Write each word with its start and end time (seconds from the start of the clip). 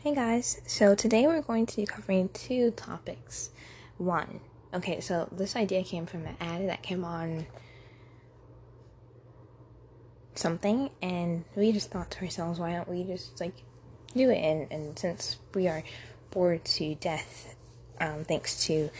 Hey 0.00 0.14
guys, 0.14 0.60
so 0.64 0.94
today 0.94 1.26
we're 1.26 1.42
going 1.42 1.66
to 1.66 1.76
be 1.76 1.84
covering 1.84 2.28
two 2.28 2.70
topics. 2.70 3.50
One, 3.96 4.38
okay, 4.72 5.00
so 5.00 5.28
this 5.32 5.56
idea 5.56 5.82
came 5.82 6.06
from 6.06 6.24
an 6.24 6.36
ad 6.40 6.68
that 6.68 6.84
came 6.84 7.04
on 7.04 7.46
something, 10.36 10.90
and 11.02 11.44
we 11.56 11.72
just 11.72 11.90
thought 11.90 12.12
to 12.12 12.22
ourselves, 12.22 12.60
why 12.60 12.74
don't 12.74 12.88
we 12.88 13.02
just 13.02 13.40
like 13.40 13.54
do 14.14 14.30
it? 14.30 14.38
And, 14.38 14.70
and 14.70 14.96
since 14.96 15.38
we 15.52 15.66
are 15.66 15.82
bored 16.30 16.64
to 16.64 16.94
death, 16.94 17.56
um, 18.00 18.22
thanks 18.22 18.66
to 18.66 18.90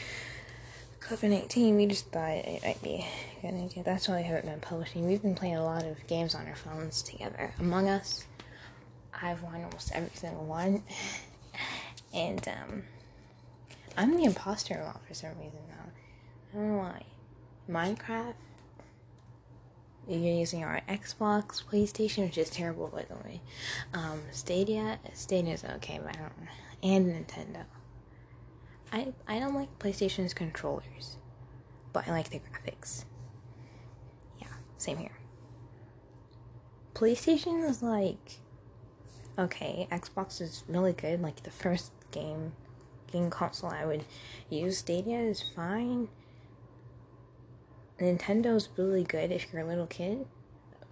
COVID 0.99 1.31
19, 1.31 1.77
we 1.77 1.87
just 1.87 2.11
thought 2.11 2.33
it 2.33 2.65
might 2.65 2.83
be 2.83 3.07
a 3.39 3.41
good 3.41 3.55
idea. 3.55 3.85
That's 3.85 4.09
why 4.09 4.17
we 4.17 4.25
haven't 4.25 4.47
been 4.47 4.59
publishing. 4.59 5.07
We've 5.07 5.23
been 5.23 5.37
playing 5.37 5.59
a 5.59 5.65
lot 5.65 5.85
of 5.85 6.05
games 6.09 6.35
on 6.35 6.49
our 6.49 6.57
phones 6.57 7.03
together. 7.03 7.55
Among 7.61 7.89
Us, 7.89 8.25
I've 9.23 9.43
won 9.43 9.65
almost 9.65 9.93
every 9.95 10.11
single 10.15 10.45
one. 10.45 10.83
and 12.15 12.47
um, 12.49 12.83
I'm 13.97 14.17
the 14.17 14.25
imposter 14.25 14.79
a 14.81 14.85
lot 14.85 15.01
for 15.07 15.15
some 15.15 15.31
reason 15.39 15.61
now. 15.69 15.93
I 16.53 16.57
don't 16.57 16.69
know 16.73 16.79
why. 16.79 17.03
Minecraft. 17.69 18.35
You're 20.09 20.21
using 20.21 20.65
our 20.65 20.81
Xbox, 20.89 21.63
PlayStation, 21.63 22.25
which 22.25 22.39
is 22.39 22.49
terrible 22.49 22.89
by 22.89 23.03
the 23.03 23.17
way. 23.17 23.43
Um, 23.93 24.23
Stadia, 24.31 24.99
Stadia's 25.13 25.65
okay, 25.65 26.01
but 26.03 26.17
I 26.17 26.21
don't. 26.21 26.33
And 26.83 27.07
Nintendo. 27.27 27.65
I 28.91 29.13
I 29.27 29.39
don't 29.39 29.55
like 29.55 29.79
PlayStation's 29.79 30.33
controllers, 30.33 31.19
but 31.93 32.09
I 32.09 32.13
like 32.13 32.31
the 32.31 32.39
graphics. 32.39 33.05
Yeah, 34.41 34.47
same 34.79 34.97
here. 34.97 35.19
PlayStation 36.95 37.69
is 37.69 37.83
like 37.83 38.39
okay, 39.39 39.87
Xbox 39.91 40.41
is 40.41 40.65
really 40.69 40.93
good. 40.93 41.23
Like 41.23 41.43
the 41.43 41.51
first 41.51 41.93
game 42.11 42.53
game 43.11 43.31
console 43.31 43.71
I 43.71 43.87
would 43.87 44.05
use. 44.51 44.79
Stadia 44.79 45.21
is 45.21 45.43
fine. 45.55 46.09
Nintendo's 47.99 48.69
really 48.77 49.03
good 49.03 49.33
if 49.33 49.53
you're 49.53 49.63
a 49.63 49.67
little 49.67 49.87
kid, 49.87 50.27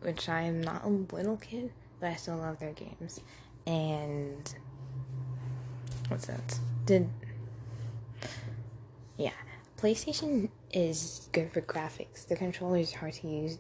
which 0.01 0.29
I 0.29 0.43
am 0.43 0.63
not 0.63 0.85
a 0.85 0.89
little 0.89 1.37
kid, 1.37 1.73
but 2.01 2.11
I 2.11 2.17
still 2.17 2.39
love 2.39 2.59
their 2.59 2.73
games. 2.73 3.21
And 3.67 4.55
what's 6.09 6.27
that? 6.27 6.59
Did 6.85 7.09
yeah, 9.17 9.31
PlayStation 9.79 10.51
is 10.73 11.29
good 11.33 11.53
for 11.53 11.61
graphics. 11.61 12.27
The 12.27 12.37
controller 12.37 12.79
is 12.79 12.93
hard 12.93 13.15
to 13.15 13.29
use 13.29 13.59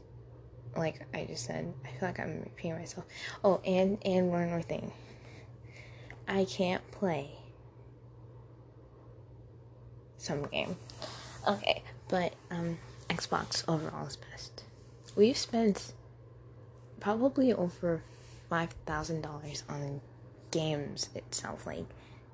like 0.76 1.00
I 1.14 1.24
just 1.24 1.44
said, 1.44 1.72
I 1.84 1.88
feel 1.98 2.08
like 2.08 2.20
I'm 2.20 2.40
repeating 2.40 2.78
myself. 2.78 3.06
Oh, 3.44 3.60
and 3.64 3.98
and 4.04 4.30
one 4.30 4.50
more 4.50 4.62
thing. 4.62 4.92
I 6.28 6.44
can't 6.44 6.88
play 6.90 7.30
some 10.18 10.42
game. 10.44 10.76
Okay, 11.46 11.82
but 12.08 12.34
um 12.50 12.78
Xbox 13.08 13.64
overall 13.68 14.06
is 14.06 14.16
best. 14.16 14.64
We've 15.14 15.36
spent 15.36 15.92
probably 17.00 17.52
over 17.52 18.02
five 18.50 18.70
thousand 18.86 19.22
dollars 19.22 19.62
on 19.68 20.00
games 20.50 21.10
itself, 21.14 21.66
like 21.66 21.84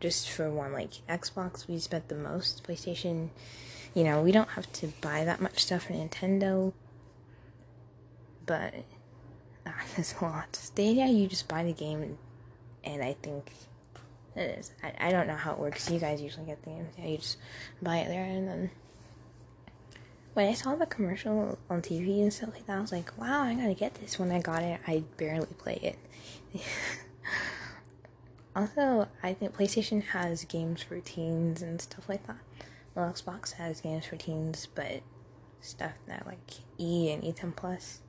just 0.00 0.30
for 0.30 0.50
one. 0.50 0.72
Like 0.72 1.06
Xbox, 1.08 1.68
we 1.68 1.78
spent 1.78 2.08
the 2.08 2.14
most. 2.14 2.64
PlayStation, 2.64 3.28
you 3.94 4.04
know, 4.04 4.22
we 4.22 4.32
don't 4.32 4.50
have 4.50 4.72
to 4.74 4.88
buy 5.00 5.24
that 5.24 5.40
much 5.40 5.64
stuff 5.64 5.84
for 5.84 5.92
Nintendo 5.92 6.72
but 8.46 8.74
ah, 9.66 9.82
there's 9.94 10.14
a 10.20 10.24
lot. 10.24 10.54
Stadia, 10.56 11.06
you 11.06 11.26
just 11.26 11.48
buy 11.48 11.64
the 11.64 11.72
game, 11.72 12.18
and 12.84 13.02
I 13.02 13.14
think 13.22 13.50
it 14.36 14.58
is. 14.58 14.72
I, 14.82 15.08
I 15.08 15.12
don't 15.12 15.26
know 15.26 15.36
how 15.36 15.52
it 15.52 15.58
works. 15.58 15.90
You 15.90 15.98
guys 15.98 16.20
usually 16.20 16.46
get 16.46 16.62
the 16.62 16.70
game. 16.70 16.86
Yeah, 16.98 17.06
you 17.06 17.18
just 17.18 17.38
buy 17.80 17.98
it 17.98 18.08
there, 18.08 18.24
and 18.24 18.48
then 18.48 18.70
when 20.34 20.46
I 20.46 20.54
saw 20.54 20.74
the 20.74 20.86
commercial 20.86 21.58
on 21.68 21.82
TV 21.82 22.22
and 22.22 22.32
stuff 22.32 22.50
like 22.54 22.66
that, 22.66 22.78
I 22.78 22.80
was 22.80 22.92
like, 22.92 23.12
wow, 23.18 23.42
I 23.42 23.54
gotta 23.54 23.74
get 23.74 23.94
this. 23.94 24.18
When 24.18 24.30
I 24.30 24.40
got 24.40 24.62
it, 24.62 24.80
I 24.86 25.04
barely 25.16 25.46
play 25.58 25.96
it. 26.54 26.60
also, 28.56 29.08
I 29.22 29.34
think 29.34 29.56
PlayStation 29.56 30.02
has 30.04 30.44
games 30.44 30.82
for 30.82 31.00
teens 31.00 31.60
and 31.60 31.80
stuff 31.80 32.08
like 32.08 32.26
that. 32.26 32.38
Well, 32.94 33.10
Xbox 33.10 33.52
has 33.52 33.80
games 33.80 34.06
for 34.06 34.16
teens, 34.16 34.68
but 34.74 35.02
stuff 35.60 35.92
that 36.06 36.26
like 36.26 36.38
E 36.78 37.10
and 37.10 37.22
E10 37.22 37.54
Plus 37.54 38.00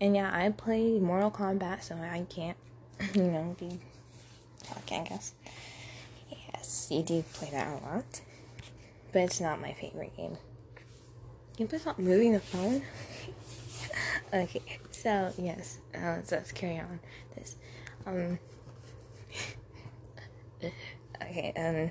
and 0.00 0.16
yeah, 0.16 0.30
I 0.32 0.48
play 0.50 0.98
Mortal 0.98 1.30
Kombat, 1.30 1.82
so 1.82 1.94
I 1.94 2.24
can't, 2.28 2.56
you 3.14 3.24
know, 3.24 3.54
be 3.58 3.78
talking, 4.62 5.02
I 5.02 5.04
guess. 5.04 5.34
Yes, 6.30 6.88
you 6.90 7.02
do 7.02 7.22
play 7.34 7.50
that 7.52 7.68
a 7.68 7.84
lot. 7.84 8.20
But 9.12 9.22
it's 9.22 9.40
not 9.40 9.60
my 9.60 9.72
favorite 9.72 10.16
game. 10.16 10.38
Can 11.56 11.68
you 11.70 11.78
stop 11.78 11.98
moving 11.98 12.32
the 12.32 12.40
phone? 12.40 12.82
okay, 14.32 14.62
so, 14.90 15.32
yes, 15.36 15.78
uh, 15.94 16.16
let's, 16.16 16.32
let's 16.32 16.52
carry 16.52 16.78
on 16.78 17.00
this. 17.34 17.56
Um, 18.06 18.38
okay, 21.22 21.52
um, 21.56 21.90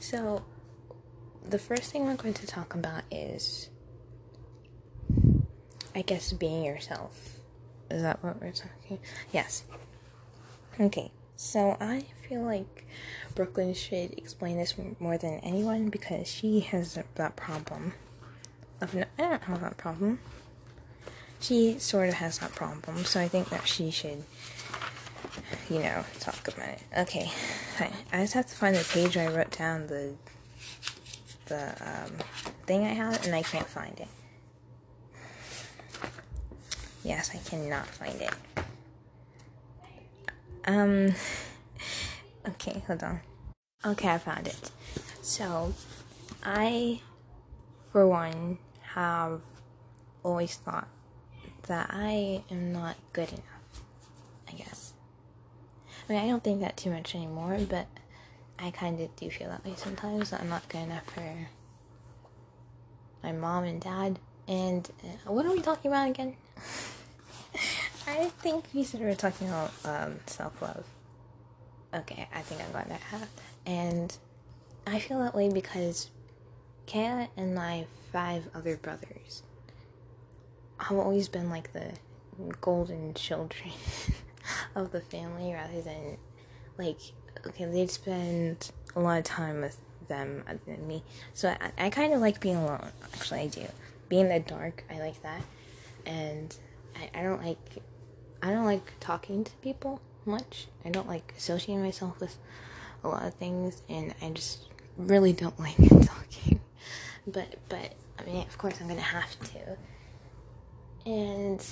so, 0.00 0.44
the 1.48 1.58
first 1.58 1.90
thing 1.92 2.04
we're 2.04 2.16
going 2.16 2.34
to 2.34 2.46
talk 2.46 2.74
about 2.74 3.04
is 3.10 3.70
I 5.94 6.02
guess 6.02 6.32
being 6.32 6.64
yourself. 6.64 7.36
Is 7.90 8.02
that 8.02 8.22
what 8.22 8.40
we're 8.40 8.52
talking? 8.52 8.98
Yes. 9.32 9.64
Okay, 10.78 11.10
so 11.36 11.76
I 11.80 12.04
feel 12.28 12.42
like 12.42 12.86
Brooklyn 13.34 13.74
should 13.74 14.12
explain 14.16 14.56
this 14.56 14.74
more 14.98 15.18
than 15.18 15.40
anyone 15.40 15.88
because 15.88 16.28
she 16.28 16.60
has 16.60 16.96
that 17.16 17.36
problem. 17.36 17.94
Of 18.80 18.94
no, 18.94 19.04
I 19.18 19.22
don't 19.22 19.42
have 19.42 19.60
that 19.60 19.76
problem. 19.76 20.20
She 21.40 21.78
sort 21.78 22.08
of 22.08 22.14
has 22.14 22.38
that 22.38 22.54
problem, 22.54 23.04
so 23.04 23.20
I 23.20 23.28
think 23.28 23.48
that 23.50 23.66
she 23.66 23.90
should, 23.90 24.24
you 25.68 25.80
know, 25.80 26.04
talk 26.20 26.46
about 26.48 26.68
it. 26.68 26.82
Okay, 26.96 27.30
fine. 27.76 27.92
I 28.12 28.20
just 28.22 28.34
have 28.34 28.46
to 28.46 28.54
find 28.54 28.76
the 28.76 28.84
page 28.84 29.16
I 29.16 29.26
wrote 29.26 29.50
down 29.56 29.86
the 29.88 30.14
the 31.46 31.70
um, 31.80 32.12
thing 32.66 32.84
I 32.84 32.92
had, 32.92 33.26
and 33.26 33.34
I 33.34 33.42
can't 33.42 33.66
find 33.66 33.98
it. 33.98 34.08
Yes, 37.02 37.30
I 37.34 37.38
cannot 37.38 37.86
find 37.86 38.20
it. 38.20 38.34
Um, 40.66 41.14
okay, 42.48 42.82
hold 42.86 43.02
on. 43.02 43.20
Okay, 43.84 44.08
I 44.08 44.18
found 44.18 44.46
it. 44.46 44.70
So, 45.22 45.74
I, 46.42 47.00
for 47.92 48.06
one, 48.06 48.58
have 48.94 49.40
always 50.22 50.56
thought 50.56 50.88
that 51.66 51.90
I 51.92 52.42
am 52.50 52.72
not 52.72 52.96
good 53.12 53.30
enough, 53.30 53.82
I 54.48 54.52
guess. 54.52 54.92
I 56.08 56.12
mean, 56.12 56.22
I 56.22 56.28
don't 56.28 56.42
think 56.42 56.60
that 56.60 56.76
too 56.76 56.90
much 56.90 57.14
anymore, 57.14 57.58
but 57.68 57.86
I 58.58 58.70
kind 58.70 59.00
of 59.00 59.14
do 59.16 59.30
feel 59.30 59.48
that 59.48 59.64
way 59.64 59.74
sometimes. 59.76 60.32
I'm 60.32 60.48
not 60.48 60.68
good 60.68 60.82
enough 60.82 61.04
for 61.06 61.48
my 63.22 63.32
mom 63.32 63.64
and 63.64 63.80
dad. 63.80 64.18
And 64.48 64.90
uh, 65.04 65.32
what 65.32 65.46
are 65.46 65.52
we 65.52 65.60
talking 65.60 65.90
about 65.90 66.08
again? 66.10 66.36
I 68.06 68.30
think 68.40 68.64
we 68.74 68.84
said 68.84 69.00
we 69.00 69.06
were 69.06 69.14
talking 69.14 69.48
about 69.48 69.72
um, 69.84 70.20
self 70.26 70.60
love. 70.62 70.84
Okay, 71.94 72.28
I 72.34 72.40
think 72.42 72.60
I 72.60 72.72
got 72.72 72.88
that 72.88 73.00
hat. 73.00 73.28
And 73.66 74.16
I 74.86 74.98
feel 74.98 75.18
that 75.20 75.34
way 75.34 75.48
because 75.52 76.10
Kaya 76.86 77.28
and 77.36 77.54
my 77.54 77.86
five 78.12 78.48
other 78.54 78.76
brothers 78.76 79.42
have 80.78 80.98
always 80.98 81.28
been 81.28 81.50
like 81.50 81.72
the 81.72 81.92
golden 82.60 83.14
children 83.14 83.70
of 84.74 84.92
the 84.92 85.00
family 85.00 85.52
rather 85.52 85.80
than 85.82 86.16
like 86.78 86.98
okay 87.46 87.66
they'd 87.66 87.90
spend 87.90 88.70
a 88.96 89.00
lot 89.00 89.18
of 89.18 89.24
time 89.24 89.60
with 89.60 89.78
them 90.08 90.42
other 90.48 90.58
than 90.66 90.86
me 90.86 91.02
so 91.34 91.54
I, 91.60 91.86
I 91.86 91.90
kind 91.90 92.12
of 92.12 92.20
like 92.20 92.40
being 92.40 92.56
alone 92.56 92.90
actually 93.14 93.40
i 93.40 93.46
do 93.46 93.66
being 94.08 94.26
in 94.26 94.28
the 94.28 94.40
dark 94.40 94.84
i 94.90 94.98
like 94.98 95.22
that 95.22 95.42
and 96.06 96.56
I, 96.96 97.20
I 97.20 97.22
don't 97.22 97.42
like 97.42 97.82
I 98.42 98.50
don't 98.50 98.64
like 98.64 98.92
talking 99.00 99.44
to 99.44 99.52
people 99.56 100.00
much. 100.24 100.68
I 100.84 100.90
don't 100.90 101.08
like 101.08 101.34
associating 101.36 101.82
myself 101.82 102.18
with 102.20 102.36
a 103.04 103.08
lot 103.08 103.24
of 103.24 103.34
things, 103.34 103.82
and 103.88 104.14
I 104.22 104.30
just 104.30 104.68
really 104.96 105.32
don't 105.32 105.58
like 105.60 105.76
talking. 105.76 106.60
But 107.26 107.56
but 107.68 107.92
I 108.18 108.22
mean, 108.24 108.46
of 108.46 108.56
course, 108.58 108.80
I'm 108.80 108.88
gonna 108.88 109.00
have 109.00 109.38
to. 109.52 109.76
And 111.06 111.64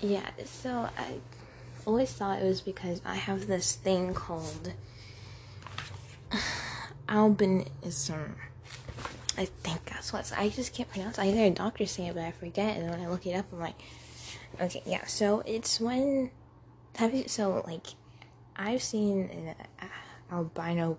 yeah, 0.00 0.30
so 0.44 0.88
I 0.96 1.14
always 1.86 2.12
thought 2.12 2.40
it 2.40 2.44
was 2.44 2.60
because 2.60 3.00
I 3.04 3.16
have 3.16 3.46
this 3.46 3.74
thing 3.74 4.14
called 4.14 4.72
albinism. 7.08 8.34
I 9.38 9.44
think 9.44 9.84
that's 9.84 10.12
what 10.12 10.32
I 10.36 10.48
just 10.48 10.74
can't 10.74 10.90
pronounce. 10.90 11.16
I 11.16 11.26
hear 11.26 11.46
a 11.46 11.50
doctor 11.50 11.86
say 11.86 12.08
it, 12.08 12.14
but 12.14 12.24
I 12.24 12.32
forget. 12.32 12.76
And 12.76 12.90
when 12.90 13.00
I 13.00 13.06
look 13.06 13.24
it 13.24 13.34
up, 13.34 13.46
I'm 13.52 13.60
like, 13.60 13.76
okay, 14.60 14.82
yeah. 14.84 15.06
So 15.06 15.44
it's 15.46 15.80
when 15.80 16.32
have 16.96 17.14
you? 17.14 17.28
So 17.28 17.62
like, 17.64 17.86
I've 18.56 18.82
seen 18.82 19.30
an 19.30 19.54
albino 20.32 20.98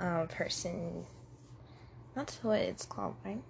uh, 0.00 0.24
person. 0.28 1.06
That's 2.16 2.42
what 2.42 2.58
it's 2.58 2.84
called, 2.84 3.14
right? 3.24 3.42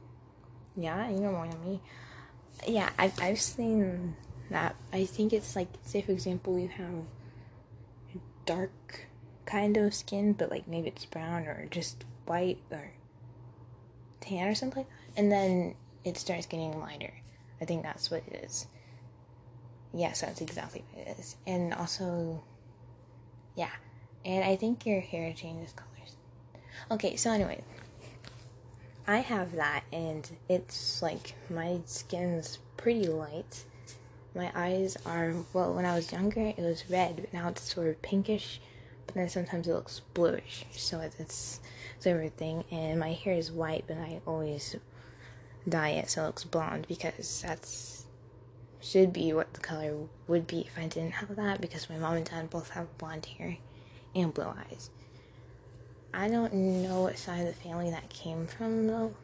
Yeah, 0.76 1.08
you 1.08 1.20
know 1.20 1.32
more 1.32 1.48
than 1.48 1.64
me. 1.64 1.80
Yeah, 2.68 2.90
I've 2.98 3.18
I've 3.18 3.40
seen 3.40 4.14
that. 4.50 4.76
I 4.92 5.06
think 5.06 5.32
it's 5.32 5.56
like, 5.56 5.68
say 5.84 6.02
for 6.02 6.12
example, 6.12 6.58
you 6.58 6.68
have 6.68 8.20
dark 8.44 9.06
kind 9.46 9.78
of 9.78 9.94
skin, 9.94 10.34
but 10.34 10.50
like 10.50 10.68
maybe 10.68 10.88
it's 10.88 11.06
brown 11.06 11.46
or 11.46 11.66
just 11.70 12.04
white 12.26 12.58
or 12.70 12.93
tan 14.20 14.49
or 14.49 14.55
something 14.55 14.81
like 14.82 14.88
that. 14.88 15.20
And 15.20 15.32
then 15.32 15.75
it 16.05 16.17
starts 16.17 16.46
getting 16.46 16.78
lighter. 16.78 17.12
I 17.61 17.64
think 17.64 17.82
that's 17.82 18.11
what 18.11 18.23
it 18.26 18.44
is. 18.44 18.67
Yes, 19.94 20.20
that's 20.20 20.40
exactly 20.40 20.84
what 20.93 21.06
it 21.06 21.19
is. 21.19 21.37
And 21.46 21.73
also, 21.73 22.43
yeah. 23.56 23.70
And 24.25 24.44
I 24.44 24.56
think 24.56 24.84
your 24.84 25.00
hair 25.00 25.32
changes 25.32 25.73
colors. 25.73 26.17
Okay, 26.90 27.17
so 27.17 27.31
anyway, 27.31 27.62
I 29.06 29.19
have 29.19 29.55
that, 29.55 29.84
and 29.93 30.28
it's 30.49 31.00
like 31.00 31.34
my 31.49 31.81
skin's 31.87 32.58
pretty 32.76 33.06
light. 33.06 33.64
My 34.34 34.50
eyes 34.55 34.96
are, 35.06 35.32
well, 35.52 35.73
when 35.73 35.87
I 35.87 35.94
was 35.94 36.12
younger, 36.12 36.40
it 36.40 36.58
was 36.58 36.90
red, 36.90 37.17
but 37.17 37.32
now 37.32 37.49
it's 37.49 37.73
sort 37.73 37.88
of 37.88 38.02
pinkish, 38.02 38.61
but 39.06 39.14
then 39.14 39.28
sometimes 39.28 39.67
it 39.67 39.73
looks 39.73 40.00
bluish. 40.12 40.67
So 40.73 41.00
it's 41.00 41.61
sort 41.98 42.16
of 42.16 42.25
a 42.25 42.31
thing. 42.31 42.64
And 42.70 42.98
my 42.98 43.12
hair 43.12 43.34
is 43.34 43.50
white, 43.50 43.84
but 43.87 43.98
I 43.98 44.20
always 44.26 44.76
dye 45.69 45.90
it 45.90 46.08
so 46.10 46.22
it 46.22 46.26
looks 46.26 46.44
blonde 46.44 46.87
because 46.88 47.43
that's 47.43 48.06
should 48.81 49.12
be 49.12 49.32
what 49.32 49.52
the 49.52 49.60
color 49.60 49.96
would 50.28 50.46
be 50.46 50.60
if 50.60 50.78
I 50.78 50.87
didn't 50.87 51.14
have 51.14 51.34
that 51.37 51.60
because 51.60 51.90
my 51.90 51.96
mom 51.96 52.14
and 52.14 52.25
dad 52.25 52.50
both 52.50 52.70
have 52.70 52.98
blonde 52.98 53.26
hair 53.26 53.56
and 54.14 54.32
blue 54.32 54.44
eyes. 54.70 54.90
I 56.14 56.28
don't 56.28 56.54
know 56.54 57.02
what 57.02 57.19
side 57.19 57.40
of 57.40 57.46
the 57.46 57.60
family 57.60 57.90
that 57.90 58.08
came 58.08 58.46
from 58.46 58.87
though. 58.87 59.14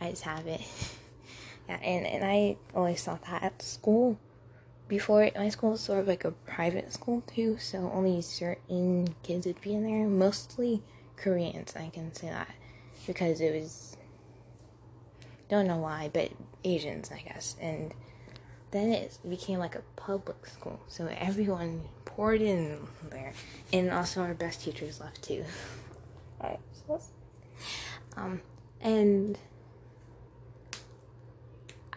I 0.00 0.10
just 0.10 0.22
have 0.22 0.46
it. 0.46 0.62
yeah, 1.68 1.76
and, 1.76 2.06
and 2.06 2.24
I 2.24 2.56
always 2.74 3.02
thought 3.02 3.22
that 3.26 3.42
at 3.42 3.62
school. 3.62 4.18
Before 4.86 5.30
my 5.36 5.50
school 5.50 5.72
was 5.72 5.82
sort 5.82 5.98
of 5.98 6.08
like 6.08 6.24
a 6.24 6.30
private 6.30 6.92
school 6.94 7.22
too, 7.26 7.58
so 7.58 7.90
only 7.92 8.22
certain 8.22 9.14
kids 9.22 9.46
would 9.46 9.60
be 9.60 9.74
in 9.74 9.84
there. 9.84 10.08
Mostly 10.08 10.82
Koreans, 11.22 11.74
I 11.76 11.88
can 11.88 12.14
say 12.14 12.28
that. 12.28 12.50
Because 13.06 13.40
it 13.40 13.60
was 13.60 13.96
don't 15.48 15.66
know 15.66 15.78
why, 15.78 16.10
but 16.12 16.30
Asians 16.64 17.10
I 17.10 17.20
guess. 17.20 17.56
And 17.60 17.94
then 18.70 18.90
it 18.90 19.18
became 19.28 19.58
like 19.58 19.74
a 19.74 19.82
public 19.96 20.46
school, 20.46 20.80
so 20.88 21.08
everyone 21.18 21.82
poured 22.04 22.42
in 22.42 22.78
there, 23.10 23.32
and 23.72 23.90
also 23.90 24.20
our 24.20 24.34
best 24.34 24.62
teachers 24.62 25.00
left 25.00 25.22
too. 25.22 25.44
Alright, 26.40 26.60
so 26.86 27.00
um, 28.16 28.40
and 28.80 29.38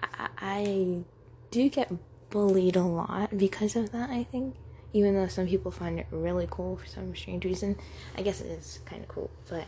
I, 0.01 0.29
I 0.37 1.03
do 1.49 1.69
get 1.69 1.91
bullied 2.29 2.75
a 2.75 2.83
lot 2.83 3.37
because 3.37 3.75
of 3.75 3.91
that. 3.91 4.09
I 4.09 4.23
think, 4.23 4.55
even 4.93 5.15
though 5.15 5.27
some 5.27 5.47
people 5.47 5.71
find 5.71 5.99
it 5.99 6.07
really 6.11 6.47
cool 6.49 6.77
for 6.77 6.87
some 6.87 7.15
strange 7.15 7.45
reason, 7.45 7.77
I 8.17 8.21
guess 8.21 8.41
it 8.41 8.47
is 8.47 8.79
kind 8.85 9.01
of 9.01 9.07
cool, 9.07 9.29
but 9.49 9.65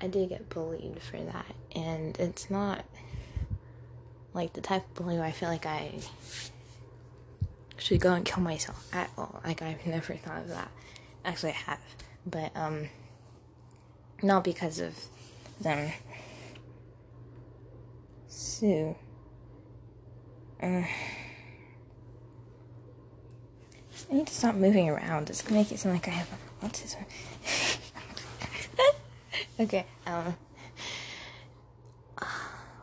I 0.00 0.08
did 0.08 0.28
get 0.28 0.48
bullied 0.48 1.00
for 1.02 1.18
that, 1.18 1.54
and 1.74 2.18
it's 2.18 2.50
not 2.50 2.84
like 4.32 4.52
the 4.52 4.60
type 4.60 4.84
of 4.86 4.94
bully 4.94 5.20
I 5.20 5.32
feel 5.32 5.48
like 5.48 5.66
I 5.66 5.92
should 7.76 8.00
go 8.00 8.14
and 8.14 8.24
kill 8.24 8.42
myself 8.42 8.88
at 8.92 9.10
all. 9.16 9.40
Like 9.44 9.62
I've 9.62 9.86
never 9.86 10.14
thought 10.14 10.42
of 10.42 10.48
that. 10.48 10.70
Actually, 11.24 11.50
I 11.50 11.56
have, 11.70 11.80
but 12.26 12.50
um, 12.56 12.88
not 14.22 14.44
because 14.44 14.80
of 14.80 14.94
them. 15.60 15.92
So, 18.28 18.96
uh, 20.62 20.82
I 24.10 24.14
need 24.14 24.26
to 24.26 24.34
stop 24.34 24.56
moving 24.56 24.88
around. 24.88 25.30
It's 25.30 25.40
gonna 25.40 25.60
make 25.60 25.70
it 25.70 25.78
sound 25.78 25.94
like 25.94 26.08
I 26.08 26.10
have 26.10 26.28
autism. 26.62 27.04
okay. 29.60 29.86
Um. 30.04 30.36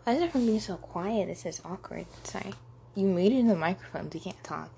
Why 0.03 0.13
is 0.13 0.21
everyone 0.21 0.47
being 0.47 0.59
so 0.61 0.77
quiet? 0.77 1.27
This 1.27 1.45
is 1.45 1.61
awkward. 1.65 2.05
Sorry. 2.23 2.53
You 2.95 3.07
muted 3.07 3.49
the 3.49 3.55
microphone. 3.55 4.09
You 4.13 4.21
can't 4.21 4.41
talk. 4.41 4.69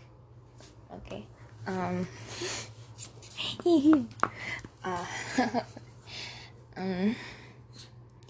Okay. 0.91 1.27
Um. 1.67 2.07
uh, 4.83 5.05
um. 6.77 7.15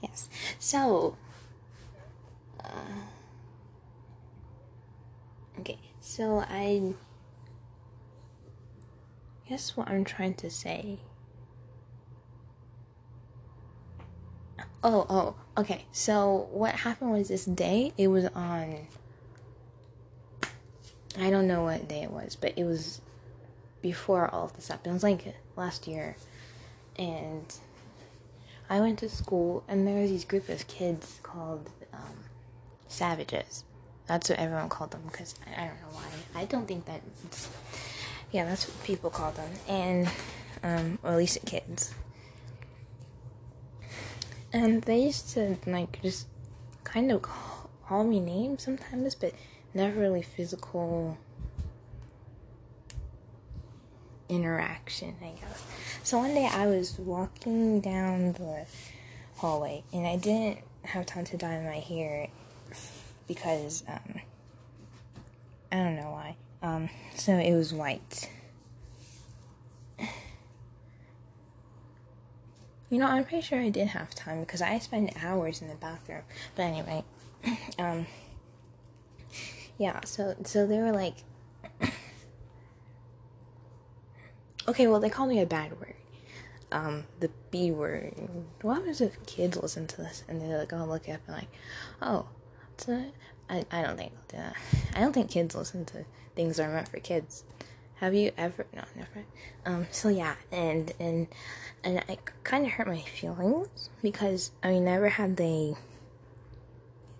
Yes. 0.03 0.27
So. 0.59 1.15
Uh, 2.61 2.99
okay. 5.59 5.77
So 6.01 6.43
I 6.45 6.93
guess 9.49 9.75
what 9.75 9.89
I'm 9.89 10.05
trying 10.05 10.35
to 10.35 10.49
say 10.49 10.99
Oh, 14.81 15.05
oh, 15.09 15.35
okay. 15.61 15.85
So 15.91 16.47
what 16.51 16.73
happened 16.73 17.11
was 17.11 17.27
this 17.27 17.43
day, 17.43 17.91
it 17.97 18.07
was 18.07 18.25
on 18.27 18.87
I 21.19 21.29
don't 21.29 21.47
know 21.47 21.63
what 21.63 21.87
day 21.87 22.03
it 22.03 22.11
was, 22.11 22.37
but 22.37 22.53
it 22.55 22.63
was 22.63 23.01
before 23.81 24.33
all 24.33 24.45
of 24.45 24.53
this 24.55 24.69
happened. 24.69 24.91
It 24.91 24.93
was 24.93 25.03
like 25.03 25.35
last 25.57 25.87
year. 25.87 26.15
And 26.97 27.53
I 28.69 28.79
went 28.79 28.99
to 28.99 29.09
school 29.09 29.63
and 29.67 29.85
there 29.85 30.01
was 30.01 30.11
these 30.11 30.25
group 30.25 30.47
of 30.47 30.65
kids 30.67 31.19
called 31.23 31.69
um, 31.93 32.23
savages. 32.87 33.65
That's 34.07 34.29
what 34.29 34.39
everyone 34.39 34.69
called 34.69 34.91
them 34.91 35.01
because 35.11 35.35
I, 35.45 35.63
I, 35.63 35.67
don't 35.67 35.81
know 35.81 35.89
why. 35.91 36.41
I 36.41 36.45
don't 36.45 36.67
think 36.67 36.85
that 36.85 37.01
yeah, 38.31 38.45
that's 38.45 38.67
what 38.67 38.83
people 38.83 39.09
call 39.09 39.31
them. 39.31 39.49
And 39.67 40.09
um, 40.63 40.99
or 41.03 41.11
at 41.11 41.17
least 41.17 41.39
kids 41.45 41.93
and 44.51 44.81
they 44.83 45.03
used 45.03 45.29
to 45.31 45.57
like 45.67 46.01
just 46.01 46.27
kind 46.83 47.11
of 47.11 47.21
call 47.21 48.03
me 48.03 48.19
names 48.19 48.63
sometimes, 48.63 49.15
but 49.15 49.33
never 49.73 49.99
really 49.99 50.21
physical 50.21 51.17
interaction, 54.27 55.15
I 55.21 55.39
guess. 55.39 55.63
So 56.03 56.19
one 56.19 56.33
day 56.33 56.47
I 56.51 56.67
was 56.67 56.97
walking 56.97 57.79
down 57.81 58.33
the 58.33 58.65
hallway 59.37 59.83
and 59.93 60.07
I 60.07 60.17
didn't 60.17 60.59
have 60.83 61.05
time 61.05 61.25
to 61.25 61.37
dye 61.37 61.61
my 61.61 61.79
hair 61.79 62.27
because 63.27 63.83
um, 63.87 64.21
I 65.71 65.75
don't 65.77 65.95
know 65.95 66.11
why. 66.11 66.35
Um, 66.61 66.89
so 67.15 67.33
it 67.33 67.55
was 67.55 67.73
white. 67.73 68.29
You 72.89 72.97
know, 72.97 73.05
I'm 73.05 73.23
pretty 73.23 73.41
sure 73.45 73.59
I 73.59 73.69
did 73.69 73.89
have 73.89 74.15
time 74.15 74.39
because 74.39 74.61
I 74.63 74.79
spent 74.79 75.23
hours 75.23 75.61
in 75.61 75.67
the 75.67 75.75
bathroom. 75.75 76.23
But 76.55 76.63
anyway, 76.63 77.03
um, 77.79 78.07
yeah. 79.77 79.99
So 80.05 80.35
so 80.43 80.65
they 80.65 80.79
were 80.79 80.91
like, 80.91 81.17
okay, 84.67 84.87
well 84.87 84.99
they 84.99 85.09
called 85.09 85.29
me 85.29 85.39
a 85.39 85.45
bad 85.45 85.79
word, 85.79 85.93
um, 86.71 87.03
the 87.19 87.29
B 87.51 87.69
word. 87.69 88.15
What 88.63 88.75
happens 88.75 89.01
if 89.01 89.23
kids 89.27 89.55
listen 89.57 89.85
to 89.85 89.97
this 89.97 90.23
and 90.27 90.41
they're 90.41 90.57
like, 90.57 90.73
oh, 90.73 90.85
look 90.85 91.07
up 91.07 91.21
and 91.27 91.35
like, 91.35 91.49
oh, 92.01 92.25
I 93.49 93.65
I 93.71 93.83
don't 93.83 93.97
think 93.97 94.13
they'll 94.29 94.41
do 94.41 94.47
that. 94.47 94.55
I 94.95 94.99
don't 95.01 95.13
think 95.13 95.29
kids 95.29 95.53
listen 95.53 95.85
to 95.85 96.05
things 96.39 96.57
are 96.57 96.69
meant 96.69 96.87
for 96.87 97.01
kids. 97.01 97.43
Have 97.95 98.13
you 98.13 98.31
ever? 98.37 98.65
No, 98.73 98.83
never. 98.95 99.25
Um. 99.65 99.87
So 99.91 100.07
yeah, 100.07 100.35
and 100.53 100.93
and 100.97 101.27
and 101.83 101.97
it 102.07 102.19
kind 102.45 102.65
of 102.65 102.71
hurt 102.71 102.87
my 102.87 103.01
feelings 103.01 103.89
because 104.01 104.51
I 104.63 104.69
mean, 104.69 104.85
never 104.85 105.09
had 105.09 105.35
they 105.35 105.75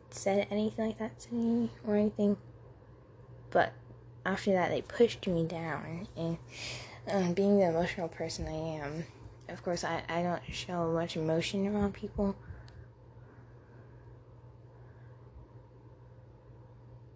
said 0.10 0.48
anything 0.50 0.88
like 0.88 1.00
that 1.00 1.20
to 1.20 1.34
me 1.34 1.70
or 1.86 1.98
anything. 1.98 2.38
But 3.50 3.74
after 4.26 4.54
that, 4.54 4.70
they 4.70 4.82
pushed 4.84 5.28
me 5.28 5.46
down, 5.46 6.08
and 6.16 6.38
um, 7.12 7.34
being 7.34 7.60
the 7.60 7.68
emotional 7.68 8.08
person 8.08 8.48
I 8.48 8.86
am, 8.86 9.04
of 9.50 9.62
course, 9.64 9.84
I 9.84 10.02
I 10.08 10.24
don't 10.24 10.44
show 10.50 10.94
much 10.94 11.18
emotion 11.18 11.68
around 11.68 11.94
people. 11.94 12.38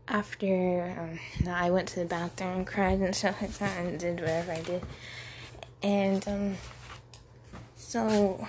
After 0.08 0.96
um, 1.00 1.50
I 1.50 1.70
went 1.72 1.88
to 1.90 2.00
the 2.00 2.06
bathroom, 2.06 2.58
and 2.58 2.68
cried 2.68 3.00
and 3.00 3.16
stuff 3.16 3.42
like 3.42 3.58
that, 3.60 3.78
and 3.78 4.00
did 4.00 4.20
whatever 4.20 4.52
I 4.52 4.62
did. 4.62 4.84
And 5.82 6.28
um, 6.28 6.56
so 7.76 8.48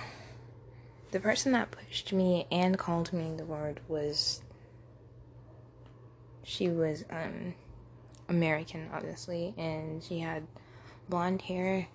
the 1.11 1.19
person 1.19 1.51
that 1.53 1.71
pushed 1.71 2.13
me 2.13 2.47
and 2.51 2.77
called 2.77 3.13
me 3.13 3.33
the 3.35 3.45
word 3.45 3.79
was 3.87 4.41
she 6.43 6.69
was 6.69 7.03
um 7.09 7.53
American, 8.27 8.89
obviously, 8.93 9.53
and 9.57 10.03
she 10.03 10.19
had 10.19 10.47
blonde 11.07 11.43
hair, 11.43 11.87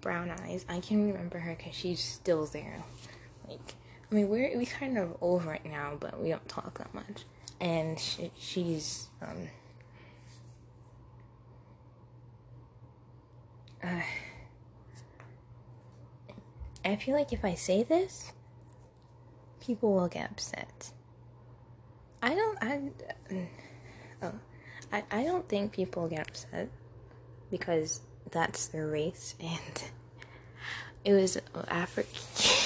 brown 0.00 0.30
eyes. 0.30 0.64
I 0.68 0.80
can 0.80 1.06
remember 1.06 1.38
her 1.38 1.54
because 1.54 1.74
she's 1.74 2.02
still 2.02 2.46
there. 2.46 2.82
Like, 3.48 3.74
I 4.10 4.14
mean, 4.14 4.28
we're 4.28 4.56
we 4.56 4.66
kind 4.66 4.98
of 4.98 5.16
old 5.20 5.44
right 5.44 5.64
now, 5.64 5.96
but 5.98 6.22
we 6.22 6.28
don't 6.30 6.48
talk 6.48 6.78
that 6.78 6.94
much. 6.94 7.24
And 7.60 7.98
she, 7.98 8.30
she's 8.36 9.08
um. 9.22 9.48
Uh, 13.82 14.02
I 16.84 16.96
feel 16.96 17.14
like 17.14 17.32
if 17.32 17.44
I 17.44 17.54
say 17.54 17.82
this, 17.82 18.32
people 19.60 19.94
will 19.94 20.08
get 20.08 20.30
upset. 20.30 20.90
I 22.22 22.34
don't. 22.34 22.58
I. 22.60 22.80
Oh, 24.22 24.32
I. 24.92 25.02
I 25.10 25.24
don't 25.24 25.48
think 25.48 25.72
people 25.72 26.08
get 26.08 26.28
upset 26.28 26.68
because 27.50 28.00
that's 28.30 28.66
their 28.68 28.86
race, 28.86 29.34
and 29.40 29.84
it 31.04 31.12
was 31.14 31.38
African. 31.68 32.20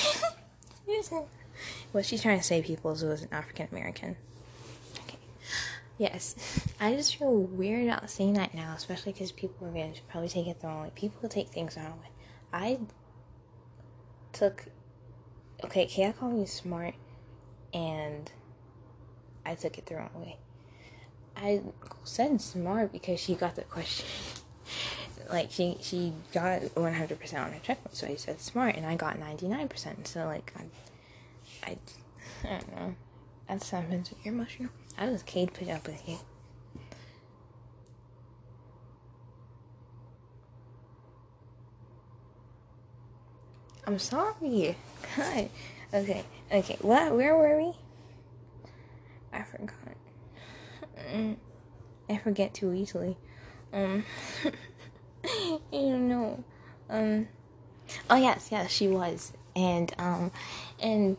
what 1.92 2.04
she's 2.04 2.22
trying 2.22 2.38
to 2.38 2.44
say, 2.44 2.62
people, 2.62 2.90
was 2.90 3.02
an 3.02 3.28
African 3.30 3.68
American. 3.70 4.16
Okay. 5.04 5.18
Yes, 5.98 6.66
I 6.80 6.94
just 6.94 7.16
feel 7.16 7.34
weird 7.34 7.86
about 7.86 8.10
saying 8.10 8.34
that 8.34 8.54
now, 8.54 8.74
especially 8.76 9.12
because 9.12 9.32
people 9.32 9.66
are 9.66 9.72
going 9.72 9.92
to 9.92 10.02
probably 10.02 10.28
take 10.28 10.46
it 10.46 10.60
the 10.60 10.66
wrong 10.66 10.82
way. 10.82 10.92
People 10.94 11.28
take 11.28 11.48
things 11.48 11.74
the 11.74 11.82
wrong 11.82 12.00
way. 12.00 12.08
I 12.52 12.78
took. 14.32 14.66
Okay, 15.64 15.86
Kaya 15.86 16.12
called 16.12 16.34
me 16.34 16.46
smart, 16.46 16.94
and 17.74 18.30
I 19.44 19.54
took 19.54 19.76
it 19.76 19.86
the 19.86 19.96
wrong 19.96 20.10
way. 20.14 20.36
I 21.36 21.62
said 22.04 22.40
smart 22.40 22.92
because 22.92 23.20
she 23.20 23.34
got 23.34 23.56
the 23.56 23.62
question. 23.62 24.06
like 25.30 25.50
she 25.50 25.76
she 25.80 26.12
got 26.32 26.62
100% 26.62 27.44
on 27.44 27.52
her 27.52 27.60
checkbook, 27.60 27.94
so 27.94 28.06
I 28.06 28.16
said 28.16 28.40
smart, 28.40 28.76
and 28.76 28.86
I 28.86 28.96
got 28.96 29.18
99%. 29.18 30.06
So 30.06 30.24
like 30.26 30.52
I, 30.56 31.70
I, 31.70 31.76
I 32.44 32.48
don't 32.48 32.76
know. 32.76 32.94
That's 33.48 33.70
happens 33.70 34.10
when 34.10 34.20
you're 34.24 34.34
emotional. 34.34 34.70
I 34.96 35.08
was 35.08 35.22
Kate 35.22 35.52
put 35.52 35.68
up 35.68 35.86
with 35.86 36.08
you. 36.08 36.18
I'm 43.86 43.98
sorry. 43.98 44.76
God. 45.16 45.48
Okay. 45.94 46.24
Okay. 46.52 46.76
What? 46.82 47.14
Where 47.14 47.36
were 47.36 47.56
we? 47.56 47.72
I 49.32 49.42
forgot. 49.42 49.74
I 52.10 52.16
forget 52.18 52.54
too 52.54 52.72
easily. 52.72 53.16
Um. 53.72 54.04
Don't 55.72 56.08
know. 56.08 56.44
Um. 56.88 57.28
Oh 58.10 58.16
yes, 58.16 58.48
yes, 58.50 58.70
she 58.70 58.88
was, 58.88 59.32
and 59.56 59.92
um, 59.98 60.30
and 60.80 61.16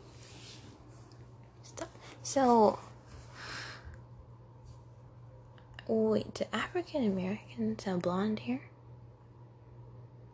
so. 2.24 2.80
Wait, 5.88 6.32
do 6.36 6.46
African 6.54 7.04
Americans 7.04 7.84
have 7.86 8.04
blonde 8.04 8.40
hair? 8.42 8.62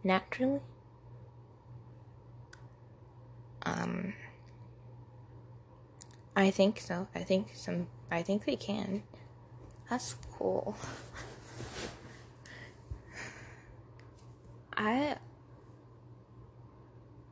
Naturally? 0.04 0.60
Um, 3.64 4.14
I 6.36 6.52
think 6.52 6.80
so. 6.82 7.08
I 7.16 7.20
think 7.24 7.52
some. 7.56 7.88
I 8.12 8.22
think 8.22 8.46
they 8.46 8.58
can. 8.58 9.04
That's 9.90 10.16
cool. 10.38 10.76
I 14.86 15.18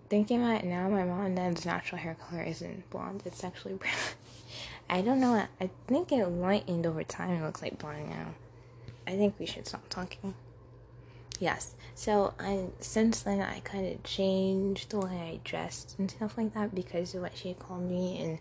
thinking 0.09 0.43
about 0.43 0.63
now. 0.63 0.89
My 0.89 1.03
mom 1.03 1.25
and 1.25 1.35
dad's 1.35 1.65
natural 1.65 2.01
hair 2.01 2.15
color 2.15 2.41
isn't 2.41 2.89
blonde. 2.89 3.21
It's 3.25 3.43
actually 3.43 3.75
brown. 3.75 3.93
I 4.89 5.01
don't 5.01 5.19
know. 5.19 5.45
I 5.61 5.69
think 5.87 6.11
it 6.11 6.25
lightened 6.25 6.87
over 6.87 7.03
time. 7.03 7.41
It 7.41 7.45
looks 7.45 7.61
like 7.61 7.77
blonde 7.77 8.09
now. 8.09 8.33
I 9.05 9.11
think 9.11 9.35
we 9.37 9.45
should 9.45 9.67
stop 9.67 9.87
talking. 9.89 10.33
Yes. 11.39 11.75
So 11.93 12.33
I 12.39 12.69
since 12.79 13.21
then 13.21 13.41
I 13.41 13.59
kind 13.59 13.85
of 13.85 14.01
changed 14.03 14.89
the 14.89 14.99
way 14.99 15.33
I 15.33 15.39
dressed 15.43 15.95
and 15.99 16.09
stuff 16.09 16.37
like 16.37 16.55
that 16.55 16.73
because 16.73 17.13
of 17.13 17.21
what 17.21 17.37
she 17.37 17.53
called 17.53 17.83
me 17.83 18.19
and 18.19 18.39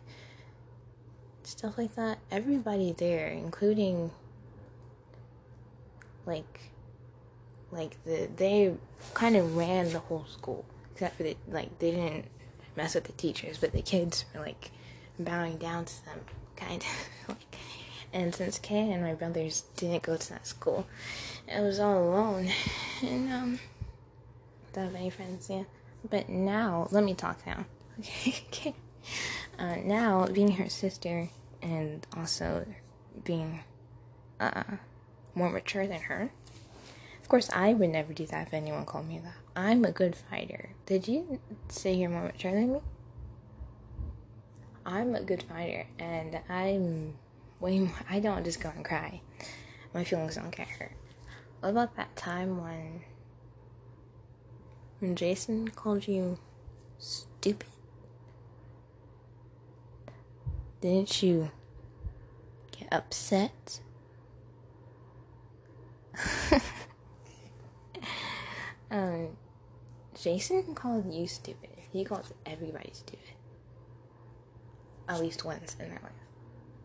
stuff 1.42 1.76
like 1.76 1.94
that. 1.96 2.18
Everybody 2.30 2.92
there, 2.92 3.28
including 3.28 4.10
like 6.24 6.71
like 7.72 7.96
the 8.04 8.28
they 8.36 8.74
kind 9.14 9.34
of 9.34 9.56
ran 9.56 9.90
the 9.92 9.98
whole 9.98 10.26
school 10.28 10.64
except 10.92 11.16
for 11.16 11.22
the 11.24 11.36
like 11.48 11.78
they 11.78 11.90
didn't 11.90 12.26
mess 12.76 12.94
with 12.94 13.04
the 13.04 13.12
teachers, 13.12 13.58
but 13.58 13.72
the 13.72 13.82
kids 13.82 14.24
were 14.34 14.40
like 14.40 14.70
bowing 15.18 15.56
down 15.56 15.84
to 15.84 16.04
them, 16.04 16.20
kind 16.56 16.82
of 16.82 17.28
like. 17.28 17.56
And 18.14 18.34
since 18.34 18.58
Kay 18.58 18.92
and 18.92 19.02
my 19.02 19.14
brothers 19.14 19.64
didn't 19.76 20.02
go 20.02 20.18
to 20.18 20.28
that 20.30 20.46
school, 20.46 20.86
I 21.50 21.60
was 21.60 21.80
all 21.80 21.96
alone, 21.98 22.50
and 23.02 23.32
um, 23.32 23.58
don't 24.74 24.84
have 24.84 24.94
any 24.94 25.08
friends. 25.08 25.48
Yeah, 25.48 25.64
but 26.10 26.28
now 26.28 26.88
let 26.90 27.04
me 27.04 27.14
talk 27.14 27.44
now. 27.46 27.64
Okay, 27.98 28.42
okay. 28.48 28.74
Uh, 29.58 29.76
now 29.84 30.26
being 30.26 30.52
her 30.52 30.68
sister 30.70 31.28
and 31.60 32.06
also 32.16 32.66
being 33.22 33.60
uh 34.40 34.62
more 35.34 35.50
mature 35.50 35.86
than 35.86 36.00
her. 36.00 36.30
Course, 37.32 37.48
I 37.54 37.72
would 37.72 37.88
never 37.88 38.12
do 38.12 38.26
that 38.26 38.48
if 38.48 38.52
anyone 38.52 38.84
called 38.84 39.08
me 39.08 39.18
that. 39.20 39.32
I'm 39.56 39.86
a 39.86 39.90
good 39.90 40.14
fighter. 40.14 40.68
Did 40.84 41.08
you 41.08 41.40
say 41.70 42.06
more 42.06 42.24
mature 42.24 42.52
than 42.52 42.74
me? 42.74 42.80
I'm 44.84 45.14
a 45.14 45.22
good 45.22 45.42
fighter, 45.44 45.86
and 45.98 46.40
I'm 46.50 47.14
way 47.58 47.78
more. 47.78 47.96
I 48.10 48.20
don't 48.20 48.44
just 48.44 48.60
go 48.60 48.68
and 48.76 48.84
cry. 48.84 49.22
My 49.94 50.04
feelings 50.04 50.36
don't 50.36 50.54
get 50.54 50.68
hurt. 50.68 50.92
What 51.60 51.70
about 51.70 51.96
that 51.96 52.14
time 52.16 52.62
when 52.62 53.00
when 54.98 55.16
Jason 55.16 55.68
called 55.68 56.06
you 56.06 56.38
stupid? 56.98 57.70
Didn't 60.82 61.22
you 61.22 61.50
get 62.78 62.92
upset? 62.92 63.80
um, 68.92 69.28
Jason 70.20 70.74
called 70.74 71.12
you 71.12 71.26
stupid. 71.26 71.70
He 71.92 72.04
calls 72.04 72.32
everybody 72.46 72.90
stupid. 72.92 73.18
At 75.08 75.20
least 75.20 75.44
once 75.44 75.76
in 75.80 75.88
their 75.88 75.98
life. 76.02 76.12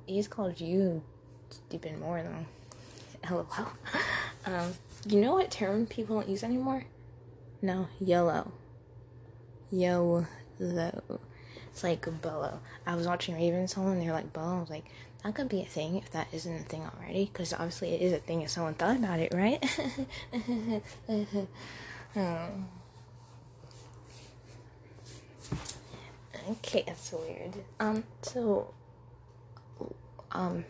He's 0.05 0.27
called 0.27 0.59
you 0.59 1.03
stupid 1.49 1.99
more 1.99 2.23
though. 2.23 2.45
LOL. 3.35 3.67
Um, 4.45 4.73
you 5.05 5.21
know 5.21 5.33
what 5.33 5.51
term 5.51 5.85
people 5.85 6.19
don't 6.19 6.29
use 6.29 6.43
anymore? 6.43 6.85
No, 7.61 7.87
yellow. 7.99 8.51
Yo, 9.69 10.25
low. 10.59 11.19
It's 11.71 11.83
like 11.83 12.07
bellow. 12.21 12.59
I 12.85 12.95
was 12.95 13.05
watching 13.05 13.35
Raven-Symoné 13.35 13.91
and 13.93 14.01
they're 14.01 14.13
like 14.13 14.31
bellow. 14.31 14.57
I 14.57 14.59
was 14.61 14.69
like, 14.69 14.85
that 15.23 15.35
could 15.35 15.49
be 15.49 15.61
a 15.61 15.65
thing 15.65 15.97
if 15.97 16.11
that 16.11 16.27
isn't 16.31 16.55
a 16.55 16.63
thing 16.63 16.83
already. 16.83 17.25
Because 17.25 17.53
obviously 17.53 17.93
it 17.93 18.01
is 18.01 18.13
a 18.13 18.19
thing 18.19 18.41
if 18.41 18.49
someone 18.49 18.75
thought 18.75 18.95
about 18.95 19.19
it, 19.19 19.33
right? 19.33 19.63
um. 22.17 22.67
Okay, 26.49 26.83
that's 26.87 27.11
weird. 27.11 27.53
Um, 27.79 28.03
so, 28.21 28.73
um, 30.31 30.63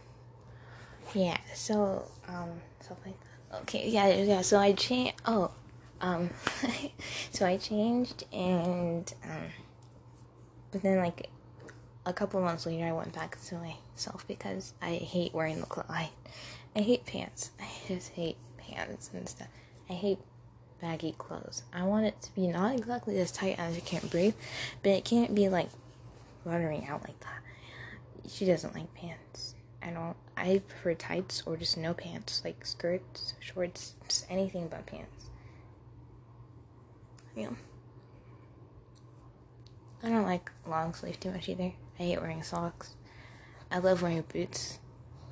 yeah, 1.13 1.37
so, 1.53 2.05
um, 2.27 2.61
that. 2.79 3.13
Okay, 3.61 3.87
yeah, 3.89 4.07
yeah, 4.07 4.41
so 4.41 4.57
I 4.57 4.73
changed, 4.73 5.13
oh, 5.25 5.51
um, 6.01 6.31
so 7.31 7.45
I 7.45 7.57
changed 7.57 8.25
and, 8.33 9.13
um, 9.23 9.49
but 10.71 10.81
then, 10.81 10.97
like, 10.97 11.29
a 12.07 12.13
couple 12.13 12.41
months 12.41 12.65
later, 12.65 12.85
I 12.85 12.91
went 12.91 13.13
back 13.13 13.39
to 13.47 13.55
myself 13.55 14.27
because 14.27 14.73
I 14.81 14.95
hate 14.95 15.33
wearing 15.33 15.59
the 15.59 15.65
clothes. 15.65 15.87
I, 15.89 16.09
I 16.75 16.79
hate 16.79 17.05
pants. 17.05 17.51
I 17.59 17.67
just 17.87 18.09
hate 18.09 18.37
pants 18.57 19.11
and 19.13 19.27
stuff. 19.27 19.49
I 19.89 19.93
hate 19.93 20.19
baggy 20.81 21.15
clothes. 21.17 21.63
I 21.73 21.83
want 21.83 22.05
it 22.05 22.21
to 22.23 22.35
be 22.35 22.47
not 22.47 22.75
exactly 22.77 23.19
as 23.19 23.31
tight 23.31 23.57
as 23.57 23.75
you 23.75 23.81
can't 23.81 24.09
breathe, 24.09 24.35
but 24.83 24.91
it 24.91 25.05
can't 25.05 25.33
be 25.33 25.49
like 25.49 25.69
fluttering 26.43 26.87
out 26.87 27.03
like 27.03 27.19
that. 27.21 27.41
She 28.29 28.45
doesn't 28.45 28.75
like 28.75 28.93
pants. 28.93 29.55
I 29.81 29.89
don't. 29.91 30.15
I 30.35 30.61
prefer 30.67 30.93
tights 30.93 31.43
or 31.45 31.57
just 31.57 31.77
no 31.77 31.93
pants, 31.93 32.41
like 32.43 32.65
skirts, 32.65 33.33
shorts, 33.39 33.95
just 34.07 34.25
anything 34.29 34.67
but 34.67 34.85
pants. 34.85 35.29
Yeah. 37.35 37.49
I 40.03 40.09
don't 40.09 40.25
like 40.25 40.51
long 40.67 40.93
sleeve 40.93 41.19
too 41.19 41.31
much 41.31 41.49
either. 41.49 41.73
I 41.99 42.03
hate 42.03 42.21
wearing 42.21 42.43
socks. 42.43 42.95
I 43.71 43.79
love 43.79 44.01
wearing 44.01 44.23
boots, 44.31 44.79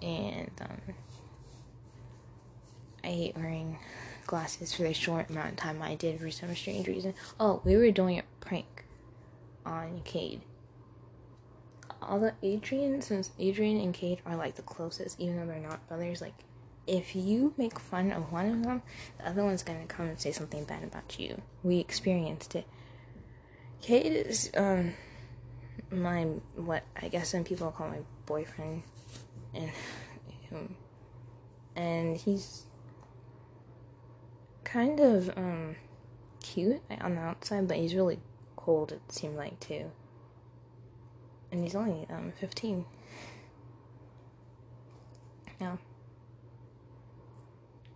and 0.02 0.52
um, 0.62 0.96
I 3.04 3.08
hate 3.08 3.36
wearing 3.36 3.78
glasses 4.26 4.74
for 4.74 4.84
the 4.84 4.94
short 4.94 5.30
amount 5.30 5.50
of 5.52 5.56
time 5.58 5.82
I 5.82 5.96
did 5.96 6.20
for 6.20 6.32
some 6.32 6.56
strange 6.56 6.88
reason. 6.88 7.14
Oh, 7.40 7.62
we 7.64 7.76
were 7.76 7.92
doing 7.92 8.20
a 8.20 8.24
prank 8.40 8.86
on 9.66 10.02
Cade. 10.04 10.42
Although 12.02 12.32
Adrian, 12.44 13.02
since 13.02 13.32
Adrian 13.40 13.80
and 13.80 13.94
Cade 13.94 14.22
are 14.26 14.36
like 14.36 14.56
the 14.56 14.62
closest, 14.62 15.20
even 15.20 15.38
though 15.38 15.46
they're 15.46 15.60
not 15.60 15.88
brothers, 15.88 16.22
like 16.22 16.36
if 16.88 17.16
you 17.16 17.54
make 17.58 17.80
fun 17.80 18.12
of 18.12 18.32
one 18.32 18.52
of 18.52 18.64
them, 18.64 18.82
the 19.18 19.30
other 19.30 19.44
one's 19.44 19.64
gonna 19.64 19.86
come 19.88 20.08
and 20.08 20.20
say 20.20 20.32
something 20.32 20.64
bad 20.66 20.84
about 20.84 21.18
you. 21.20 21.42
We 21.64 21.80
experienced 21.80 22.56
it. 22.56 22.68
Cade 23.82 24.28
is 24.28 24.52
um 24.56 24.94
my 25.92 26.24
what 26.56 26.84
I 27.02 27.08
guess 27.08 27.30
some 27.30 27.44
people 27.44 27.72
call 27.72 27.90
my 27.90 28.00
boyfriend, 28.26 28.84
and 29.54 29.72
um, 30.54 30.76
and 31.76 32.18
he's 32.18 32.64
kind 34.76 35.00
of 35.00 35.30
um 35.38 35.74
cute 36.44 36.82
on 37.00 37.16
the 37.16 37.22
outside, 37.22 37.66
but 37.66 37.78
he's 37.78 37.96
really 37.96 38.20
cold. 38.58 38.92
It 38.92 39.02
seemed 39.08 39.38
like 39.38 39.58
too, 39.62 39.90
and 41.50 41.64
he's 41.64 41.76
only 41.76 42.06
um 42.10 42.34
fifteen. 42.38 42.84
Yeah. 45.62 45.78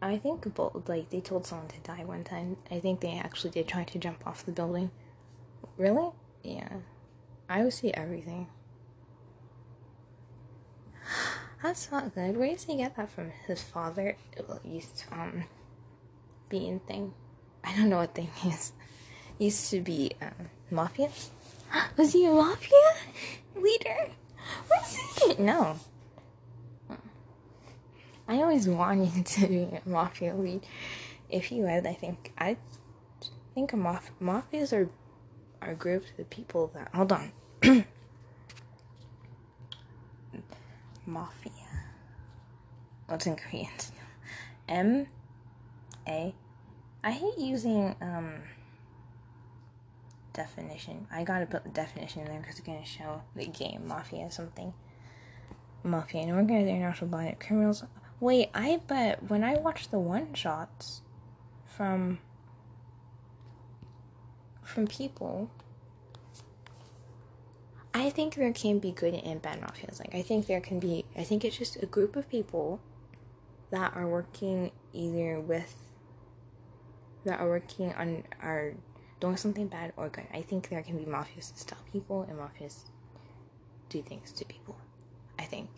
I 0.01 0.17
think 0.17 0.53
both 0.55 0.87
like 0.87 1.09
they 1.09 1.19
told 1.19 1.45
someone 1.45 1.67
to 1.67 1.79
die 1.81 2.05
one 2.05 2.23
time. 2.23 2.55
I 2.71 2.79
think 2.79 3.01
they 3.01 3.17
actually 3.17 3.49
did 3.49 3.67
try 3.67 3.83
to 3.83 3.99
jump 3.99 4.25
off 4.25 4.45
the 4.45 4.53
building. 4.53 4.91
Really? 5.77 6.11
Yeah. 6.43 6.69
I 7.49 7.63
would 7.63 7.73
see 7.73 7.93
everything. 7.93 8.47
That's 11.61 11.91
not 11.91 12.15
good. 12.15 12.37
Where 12.37 12.53
does 12.53 12.63
he 12.63 12.77
get 12.77 12.95
that 12.95 13.11
from? 13.11 13.31
His 13.47 13.61
father 13.61 14.15
used 14.63 15.03
um 15.11 15.43
being 16.49 16.79
thing. 16.81 17.13
I 17.63 17.75
don't 17.75 17.89
know 17.89 17.97
what 17.97 18.15
thing 18.15 18.29
is. 18.45 18.73
Used 19.37 19.69
to 19.71 19.81
be 19.81 20.11
um, 20.21 20.49
mafia. 20.69 21.09
Was 21.97 22.13
he 22.13 22.25
a 22.25 22.31
mafia 22.31 22.93
leader? 23.55 24.09
Was 24.69 24.97
he? 25.23 25.35
No. 25.41 25.79
I 28.27 28.35
always 28.43 28.67
wanted 28.67 29.25
to 29.37 29.47
be 29.47 29.63
a 29.63 29.81
mafia 29.85 30.35
lead. 30.35 30.65
If 31.29 31.45
he 31.45 31.61
was, 31.61 31.85
I 31.85 31.93
think 31.93 32.31
I 32.37 32.57
think 33.53 33.73
a 33.73 33.75
maf- 33.75 34.11
mafias 34.21 34.73
are 34.73 34.89
are 35.61 35.73
groups 35.73 36.07
of 36.17 36.29
people 36.29 36.71
that 36.73 36.89
hold 36.93 37.11
on. 37.11 37.31
mafia. 41.05 41.51
What's 43.07 43.25
in 43.25 43.35
Korean? 43.35 43.69
M 44.67 45.07
A. 46.09 46.33
I 47.03 47.11
hate 47.11 47.37
using 47.37 47.95
um 48.01 48.41
definition. 50.33 51.07
I 51.11 51.23
gotta 51.23 51.45
put 51.45 51.63
the 51.63 51.69
definition 51.69 52.21
in 52.21 52.27
there 52.27 52.39
because 52.39 52.57
it's 52.57 52.65
gonna 52.67 52.85
show 52.85 53.21
the 53.35 53.45
game 53.45 53.87
mafia 53.87 54.31
something. 54.31 54.73
Mafia, 55.83 56.23
an 56.23 56.31
organized 56.31 56.67
international 56.67 57.09
body 57.09 57.29
of 57.29 57.39
criminals. 57.39 57.83
Wait, 58.19 58.49
I 58.53 58.81
bet 58.87 59.29
when 59.29 59.43
I 59.43 59.55
watch 59.55 59.89
the 59.89 59.99
one 59.99 60.33
shots 60.33 61.01
from 61.65 62.19
from 64.63 64.87
people, 64.87 65.49
I 67.93 68.09
think 68.09 68.35
there 68.35 68.51
can 68.51 68.79
be 68.79 68.91
good 68.91 69.13
and 69.13 69.41
bad 69.41 69.61
mafias. 69.61 69.99
Like 69.99 70.13
I 70.13 70.21
think 70.21 70.47
there 70.47 70.61
can 70.61 70.79
be. 70.79 71.05
I 71.17 71.23
think 71.23 71.45
it's 71.45 71.57
just 71.57 71.81
a 71.81 71.85
group 71.85 72.15
of 72.15 72.29
people 72.29 72.79
that 73.71 73.95
are 73.95 74.07
working 74.07 74.71
either 74.93 75.39
with 75.39 75.88
that 77.25 77.39
are 77.39 77.47
working 77.47 77.93
on 77.93 78.23
are 78.41 78.73
doing 79.19 79.37
something 79.37 79.67
bad 79.67 79.93
or 79.97 80.09
good. 80.09 80.27
I 80.33 80.41
think 80.41 80.69
there 80.69 80.81
can 80.81 80.97
be 80.97 81.05
mafias 81.05 81.53
to 81.53 81.59
stop 81.59 81.79
people 81.91 82.23
and 82.23 82.39
mafias 82.39 82.83
do 83.89 84.01
things 84.01 84.31
to 84.33 84.45
people. 84.45 84.77
I 85.37 85.43
think 85.43 85.69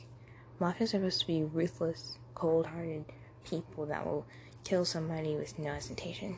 mafias 0.60 0.82
are 0.82 0.88
supposed 0.88 1.22
to 1.22 1.28
be 1.28 1.44
ruthless, 1.44 2.18
cold-hearted 2.36 3.06
people 3.44 3.86
that 3.88 4.06
will 4.06 4.26
kill 4.64 4.86
somebody 4.86 5.36
with 5.36 5.58
no 5.58 5.74
hesitation. 5.74 6.38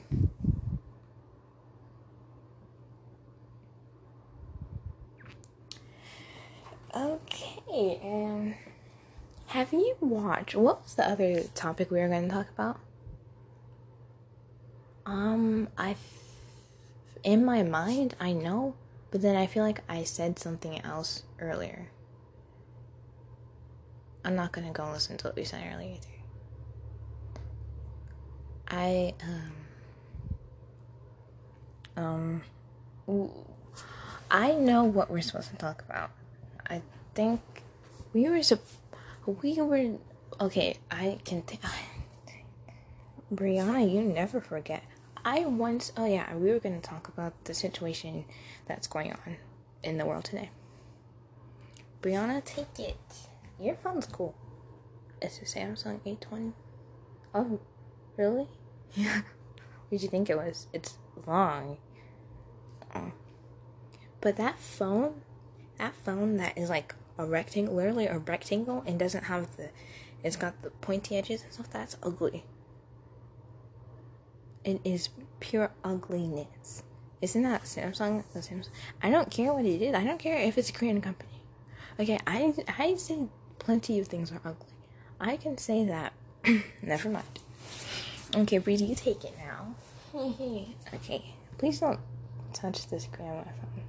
Okay, 6.95 7.99
and 8.03 8.53
have 9.47 9.73
you 9.73 9.95
watched? 9.99 10.55
What 10.55 10.83
was 10.83 10.93
the 10.93 11.09
other 11.09 11.41
topic 11.55 11.89
we 11.89 11.99
were 11.99 12.07
going 12.07 12.29
to 12.29 12.33
talk 12.33 12.49
about? 12.49 12.79
Um, 15.05 15.67
I, 15.77 15.95
in 17.23 17.43
my 17.43 17.63
mind, 17.63 18.15
I 18.19 18.33
know, 18.33 18.75
but 19.11 19.21
then 19.21 19.35
I 19.35 19.47
feel 19.47 19.63
like 19.63 19.81
I 19.89 20.03
said 20.03 20.39
something 20.39 20.79
else 20.81 21.23
earlier. 21.39 21.89
I'm 24.25 24.35
not 24.35 24.53
gonna 24.53 24.71
go 24.71 24.89
listen 24.89 25.17
to 25.17 25.27
what 25.27 25.35
we 25.35 25.43
said 25.43 25.63
earlier 25.73 25.95
either. 25.95 26.07
I 28.69 29.13
um 29.23 29.51
um 31.97 32.41
I 34.31 34.53
know 34.53 34.85
what 34.85 35.11
we're 35.11 35.21
supposed 35.21 35.49
to 35.51 35.57
talk 35.57 35.83
about. 35.87 36.11
I 36.67 36.81
think 37.13 37.41
we 38.13 38.29
were 38.29 38.41
we 39.41 39.61
were 39.61 39.97
okay. 40.39 40.77
I 40.89 41.19
can 41.25 41.41
think. 41.41 41.61
Brianna, 43.33 43.91
you 43.91 44.01
never 44.01 44.39
forget. 44.39 44.83
I 45.25 45.45
once, 45.45 45.93
oh 45.95 46.05
yeah, 46.05 46.35
we 46.35 46.51
were 46.51 46.59
going 46.59 46.79
to 46.79 46.87
talk 46.87 47.07
about 47.07 47.45
the 47.45 47.53
situation 47.53 48.25
that's 48.67 48.87
going 48.87 49.11
on 49.11 49.37
in 49.81 49.97
the 49.97 50.05
world 50.05 50.25
today. 50.25 50.49
Brianna, 52.01 52.43
take 52.43 52.77
it. 52.79 52.97
Your 53.59 53.75
phone's 53.75 54.05
cool. 54.05 54.35
It's 55.21 55.39
a 55.39 55.45
Samsung 55.45 55.99
A20. 56.05 56.53
Oh, 57.33 57.59
really? 58.17 58.47
Yeah. 58.95 59.21
what 59.21 59.89
did 59.89 60.03
you 60.03 60.09
think 60.09 60.29
it 60.29 60.37
was? 60.37 60.67
It's 60.71 60.99
long. 61.25 61.77
Oh. 62.93 63.11
But 64.21 64.35
that 64.37 64.59
phone, 64.59 65.21
that 65.79 65.95
phone 65.95 66.37
that 66.37 66.55
is 66.55 66.69
like 66.69 66.93
a 67.17 67.25
rectangle, 67.25 67.73
literally 67.73 68.05
a 68.05 68.19
rectangle, 68.19 68.83
and 68.85 68.99
doesn't 68.99 69.23
have 69.23 69.55
the, 69.57 69.69
it's 70.23 70.35
got 70.35 70.61
the 70.61 70.69
pointy 70.69 71.17
edges 71.17 71.43
and 71.43 71.53
stuff, 71.53 71.71
that's 71.71 71.97
ugly. 72.03 72.43
It 74.63 74.79
is 74.83 75.09
pure 75.39 75.71
ugliness. 75.83 76.83
Isn't 77.21 77.43
that 77.43 77.63
Samsung? 77.63 78.23
The 78.33 78.39
Samsung? 78.39 78.69
I 79.01 79.09
don't 79.09 79.29
care 79.29 79.53
what 79.53 79.65
it 79.65 79.81
is. 79.81 79.93
I 79.93 80.03
don't 80.03 80.19
care 80.19 80.37
if 80.37 80.57
it's 80.57 80.69
a 80.69 80.73
Korean 80.73 81.01
company. 81.01 81.41
Okay, 81.99 82.19
I 82.25 82.53
I 82.77 82.95
say 82.95 83.27
plenty 83.59 83.99
of 83.99 84.07
things 84.07 84.31
are 84.31 84.41
ugly. 84.43 84.73
I 85.19 85.37
can 85.37 85.57
say 85.57 85.85
that. 85.85 86.13
Never 86.81 87.09
mind. 87.09 87.39
Okay, 88.35 88.57
Breezy, 88.57 88.85
you 88.85 88.95
take 88.95 89.23
it 89.23 89.35
now. 89.37 89.75
okay, 90.93 91.33
please 91.57 91.79
don't 91.79 91.99
touch 92.53 92.87
this 92.87 93.07
my 93.19 93.43
phone. 93.43 93.83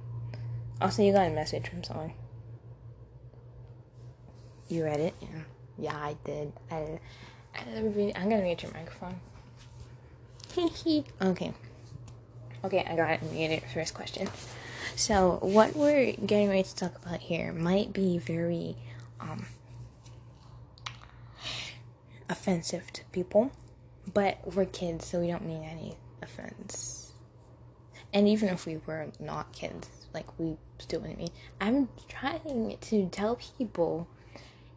Also, 0.81 1.03
you 1.03 1.13
got 1.13 1.27
a 1.27 1.31
message 1.31 1.67
from 1.67 1.83
someone. 1.83 2.13
You 4.67 4.83
read 4.83 4.99
it? 4.99 5.13
Yeah. 5.21 5.27
Yeah, 5.77 5.95
I 5.95 6.15
did. 6.23 6.53
I, 6.71 6.99
I 7.53 7.61
I'm 8.15 8.29
gonna 8.29 8.43
mute 8.43 8.63
your 8.63 8.71
microphone. 8.71 9.19
okay. 11.21 11.53
Okay, 12.63 12.85
I 12.87 12.95
got 12.95 13.19
it. 13.21 13.63
First 13.73 13.93
question. 13.93 14.29
So, 14.95 15.39
what 15.41 15.75
we're 15.75 16.13
getting 16.13 16.49
ready 16.49 16.63
to 16.63 16.75
talk 16.75 16.95
about 17.05 17.19
here 17.19 17.51
might 17.51 17.91
be 17.91 18.17
very 18.17 18.77
um, 19.19 19.45
offensive 22.29 22.91
to 22.93 23.03
people, 23.05 23.51
but 24.13 24.39
we're 24.55 24.65
kids, 24.65 25.07
so 25.07 25.19
we 25.19 25.27
don't 25.27 25.45
mean 25.45 25.63
any 25.63 25.97
offense. 26.21 27.13
And 28.13 28.27
even 28.27 28.49
if 28.49 28.65
we 28.65 28.77
were 28.85 29.07
not 29.19 29.51
kids, 29.51 29.89
like 30.13 30.39
we 30.39 30.57
still 30.79 31.01
wouldn't 31.01 31.19
mean. 31.19 31.29
I'm 31.59 31.89
trying 32.07 32.77
to 32.79 33.09
tell 33.09 33.35
people 33.35 34.07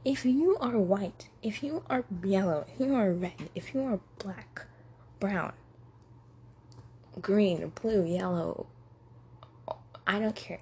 if 0.04 0.24
you 0.24 0.56
are 0.60 0.78
white, 0.78 1.28
if 1.42 1.62
you 1.62 1.84
are 1.88 2.04
yellow, 2.24 2.66
if 2.74 2.80
you 2.80 2.94
are 2.94 3.12
red, 3.12 3.50
if 3.54 3.72
you 3.74 3.82
are 3.82 4.00
black, 4.18 4.66
brown, 5.20 5.52
green, 7.20 7.72
blue, 7.80 8.04
yellow. 8.04 8.66
I 10.06 10.18
don't 10.18 10.36
care. 10.36 10.60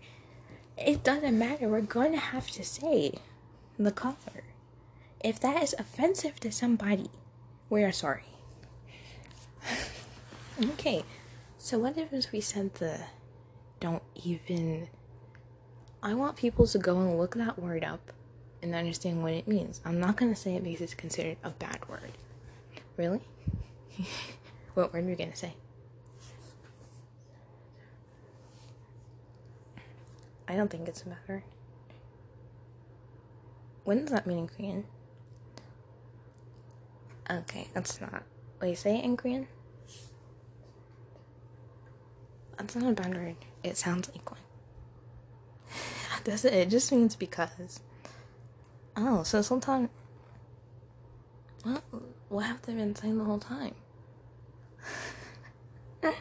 It 0.76 1.02
doesn't 1.02 1.38
matter. 1.38 1.68
We're 1.68 1.80
going 1.80 2.12
to 2.12 2.18
have 2.18 2.50
to 2.52 2.64
say 2.64 3.14
the 3.78 3.92
color. 3.92 4.44
If 5.22 5.40
that 5.40 5.62
is 5.62 5.74
offensive 5.78 6.38
to 6.40 6.52
somebody, 6.52 7.10
we 7.70 7.82
are 7.82 7.92
sorry. 7.92 8.24
okay, 10.62 11.04
so 11.58 11.78
what 11.78 11.96
if 11.96 12.32
we 12.32 12.40
said 12.40 12.74
the 12.74 13.00
don't 13.80 14.02
even. 14.24 14.88
I 16.02 16.14
want 16.14 16.36
people 16.36 16.66
to 16.66 16.78
go 16.78 16.98
and 16.98 17.18
look 17.18 17.34
that 17.34 17.58
word 17.58 17.84
up 17.84 18.12
and 18.62 18.74
understand 18.74 19.22
what 19.22 19.32
it 19.32 19.48
means. 19.48 19.80
I'm 19.84 19.98
not 19.98 20.16
going 20.16 20.32
to 20.32 20.40
say 20.40 20.54
it 20.54 20.62
because 20.62 20.80
it's 20.80 20.94
considered 20.94 21.36
a 21.42 21.50
bad 21.50 21.88
word. 21.88 22.12
Really? 22.96 23.20
what 24.74 24.92
word 24.92 25.04
are 25.04 25.06
we 25.06 25.14
gonna 25.14 25.36
say? 25.36 25.54
I 30.48 30.56
don't 30.56 30.70
think 30.70 30.88
it's 30.88 31.02
a 31.02 31.08
matter. 31.08 31.44
When 33.84 34.00
does 34.00 34.10
that 34.10 34.26
mean 34.26 34.38
in 34.38 34.48
Korean? 34.48 34.84
Okay, 37.30 37.68
that's 37.72 38.00
not. 38.00 38.22
Wait, 38.60 38.78
say 38.78 38.98
it 38.98 39.04
in 39.04 39.16
Korean? 39.16 39.48
That's 42.56 42.74
not 42.74 42.90
a 42.90 42.94
bad 42.94 43.14
word. 43.14 43.36
It 43.62 43.76
sounds 43.76 44.08
like 44.08 44.30
one. 44.30 44.40
That's 46.24 46.44
it. 46.44 46.54
It 46.54 46.70
just 46.70 46.90
means 46.90 47.14
because. 47.14 47.80
Oh, 48.96 49.22
so 49.24 49.42
sometimes. 49.42 49.90
What? 51.62 51.82
What 52.28 52.46
have 52.46 52.62
they 52.62 52.74
been 52.74 52.94
saying 52.96 53.18
the 53.18 53.24
whole 53.24 53.38
time? 53.38 53.74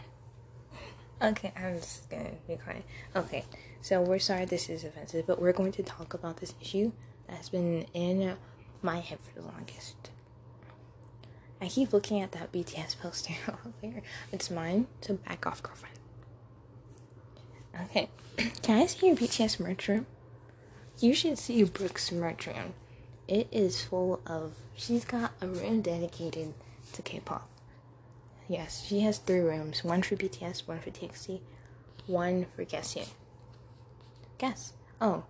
okay, 1.22 1.54
I'm 1.56 1.80
just 1.80 2.10
gonna 2.10 2.32
be 2.48 2.58
quiet. 2.58 2.84
Okay, 3.16 3.46
so 3.86 4.02
we're 4.02 4.18
sorry 4.18 4.46
this 4.46 4.68
is 4.68 4.84
offensive, 4.84 5.28
but 5.28 5.40
we're 5.40 5.54
going 5.54 5.72
to 5.74 5.84
talk 5.84 6.16
about 6.16 6.38
this 6.38 6.56
issue 6.60 6.92
that's 7.28 7.50
been 7.50 7.86
in 7.94 8.36
my 8.82 9.00
head 9.00 9.20
for 9.22 9.40
the 9.40 9.46
longest. 9.46 10.10
I 11.62 11.68
keep 11.68 11.94
looking 11.94 12.20
at 12.20 12.32
that 12.32 12.52
BTS 12.52 13.00
poster 13.00 13.36
over 13.48 13.74
there. 13.84 14.02
It's 14.32 14.50
mine, 14.50 14.88
so 15.02 15.18
back 15.18 15.46
off, 15.46 15.62
girlfriend. 15.62 16.00
Okay, 17.84 18.10
can 18.64 18.82
I 18.82 18.88
see 18.88 19.06
your 19.06 19.16
BTS 19.16 19.60
merch 19.60 19.88
room? 19.88 20.08
You 20.98 21.14
should 21.14 21.38
see 21.38 21.64
Brooke's 21.64 22.12
merch 22.12 22.48
room. 22.48 22.74
It 23.28 23.48
is 23.52 23.84
full 23.84 24.20
of. 24.26 24.54
She's 24.76 25.06
got 25.06 25.34
a 25.42 25.48
room 25.48 25.82
dedicated 25.82 26.56
to 26.94 27.04
K-pop. 27.04 27.48
Yes, 28.48 28.84
she 28.84 29.02
has 29.02 29.20
three 29.20 29.42
rooms: 29.42 29.84
one 29.84 30.02
for 30.02 30.16
BTS, 30.16 30.68
one 30.68 30.80
for 30.80 30.90
TXT, 30.90 31.42
one 32.08 32.48
for 32.56 32.64
Guess. 32.64 32.98
Guess. 34.38 34.74
Oh. 35.02 35.24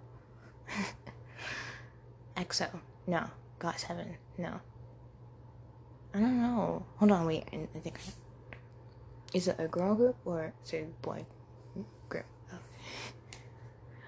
EXO. 2.37 2.67
No. 3.07 3.29
GOT7. 3.59 4.15
No. 4.37 4.59
I 6.13 6.19
don't 6.19 6.41
know. 6.41 6.85
Hold 6.97 7.11
on, 7.11 7.25
wait. 7.25 7.43
I 7.51 7.79
think. 7.79 7.99
Is 9.33 9.47
it 9.47 9.55
a 9.59 9.67
girl 9.67 9.95
group 9.95 10.15
or 10.23 10.53
is 10.63 10.73
it 10.73 10.83
a 10.83 11.05
boy 11.05 11.25
group? 12.07 12.25
Oh. 12.53 12.57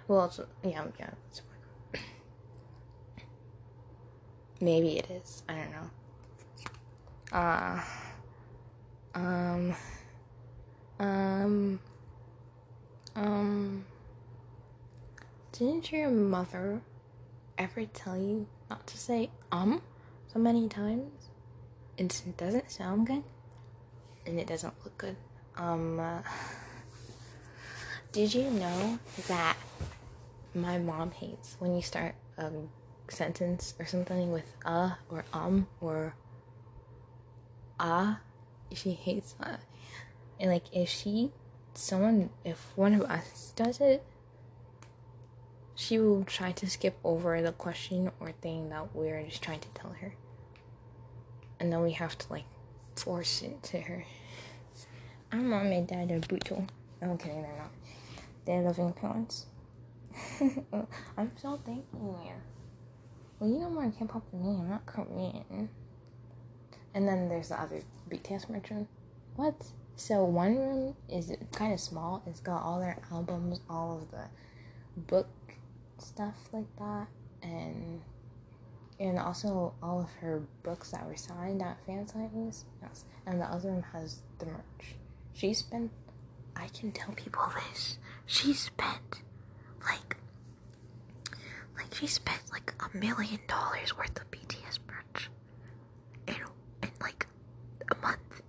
Well, 0.08 0.26
it's, 0.26 0.40
yeah, 0.64 0.86
yeah. 1.00 1.10
It's 1.30 1.42
Maybe 4.60 4.98
it 4.98 5.10
is. 5.12 5.44
I 5.48 5.56
don't 5.56 5.72
know. 5.72 5.90
Uh. 7.32 7.82
Um. 9.14 9.76
Um. 11.00 11.80
Um. 13.16 13.86
Didn't 15.58 15.92
your 15.92 16.12
mother 16.12 16.82
ever 17.58 17.86
tell 17.86 18.16
you 18.16 18.46
not 18.70 18.86
to 18.86 18.96
say 18.96 19.32
um 19.52 19.82
so 20.32 20.38
many 20.38 20.70
times? 20.70 21.30
It 21.98 22.22
doesn't 22.38 22.70
sound 22.70 23.08
good 23.08 23.24
and 24.28 24.40
it 24.40 24.46
doesn't 24.46 24.76
look 24.84 24.96
good. 25.00 25.16
Um, 25.56 26.00
uh, 26.00 26.22
did 28.12 28.36
you 28.36 28.52
know 28.52 29.00
that 29.28 29.58
my 30.54 30.78
mom 30.78 31.10
hates 31.10 31.56
when 31.58 31.76
you 31.76 31.82
start 31.82 32.14
a 32.38 32.52
sentence 33.10 33.74
or 33.80 33.88
something 33.88 34.32
with 34.32 34.56
uh 34.64 34.92
or 35.10 35.26
um 35.34 35.66
or 35.82 36.14
ah? 37.80 38.20
She 38.76 38.92
hates 38.92 39.34
that. 39.40 39.62
And 40.40 40.52
like, 40.52 40.66
if 40.72 40.88
she, 40.90 41.32
someone, 41.74 42.30
if 42.46 42.74
one 42.76 42.94
of 42.94 43.02
us 43.02 43.54
does 43.56 43.82
it, 43.82 44.04
she 45.78 46.00
will 46.00 46.24
try 46.24 46.52
to 46.52 46.68
skip 46.68 46.98
over 47.04 47.40
the 47.40 47.52
question 47.52 48.12
or 48.20 48.32
thing 48.32 48.70
that 48.70 48.96
we're 48.96 49.22
just 49.22 49.44
trying 49.44 49.60
to 49.60 49.68
tell 49.76 49.92
her. 49.92 50.16
And 51.60 51.72
then 51.72 51.84
we 51.84 51.92
have 51.92 52.18
to 52.18 52.34
like 52.34 52.46
force 52.96 53.44
it 53.44 53.62
to 53.62 53.82
her. 53.82 54.04
Our 55.32 55.40
mom 55.40 55.68
and 55.68 55.88
dad 55.88 56.12
are 56.12 56.20
brutal. 56.20 56.66
Kidding, 57.00 57.44
they're 57.44 57.58
not. 57.58 57.72
They're 58.46 58.62
loving 58.64 58.92
parents. 58.94 59.46
I'm 61.16 61.32
so 61.36 61.62
thankful. 61.64 62.34
Well, 63.40 63.50
you 63.50 63.60
know 63.60 63.70
more 63.70 63.92
K-pop 63.92 64.32
than 64.32 64.42
me. 64.42 64.60
I'm 64.60 64.70
not 64.70 64.86
Korean. 64.88 65.70
And 66.96 67.08
then 67.08 67.30
there's 67.30 67.50
the 67.50 67.62
other 67.62 67.84
BTS 68.10 68.50
merchant. 68.50 68.88
What? 69.36 69.54
So 69.96 70.24
one 70.24 70.58
room 70.58 70.96
is 71.08 71.32
kind 71.52 71.72
of 71.72 71.80
small. 71.80 72.24
It's 72.26 72.40
got 72.40 72.64
all 72.64 72.80
their 72.80 72.98
albums, 73.12 73.60
all 73.70 74.00
of 74.02 74.10
the 74.10 74.26
book 75.02 75.28
stuff 76.00 76.36
like 76.52 76.74
that, 76.78 77.08
and 77.44 78.02
and 79.00 79.20
also 79.20 79.74
all 79.82 80.02
of 80.02 80.10
her 80.22 80.42
books 80.64 80.92
that 80.92 81.06
were 81.06 81.16
signed 81.16 81.62
at 81.62 81.78
fan 81.86 82.08
sightings. 82.08 82.66
Yes, 82.82 83.06
and 83.26 83.40
the 83.42 83.46
other 83.46 83.70
one 83.72 83.84
has 83.94 84.22
the 84.40 84.46
merch. 84.48 84.96
She 85.34 85.54
spent. 85.54 85.92
I 86.56 86.68
can 86.70 86.92
tell 86.92 87.14
people 87.14 87.44
this. 87.70 88.00
She 88.26 88.54
spent 88.54 89.22
like 89.86 90.18
like 91.78 91.94
she 91.94 92.08
spent 92.08 92.42
like 92.52 92.74
a 92.80 92.98
million 92.98 93.40
dollars 93.48 93.96
worth 93.98 94.20
of 94.20 94.30
BTS 94.32 94.80
merch 94.88 95.30
in 96.28 96.36
in 96.84 96.90
like 97.02 97.28
a 97.92 97.96
month. 98.02 98.42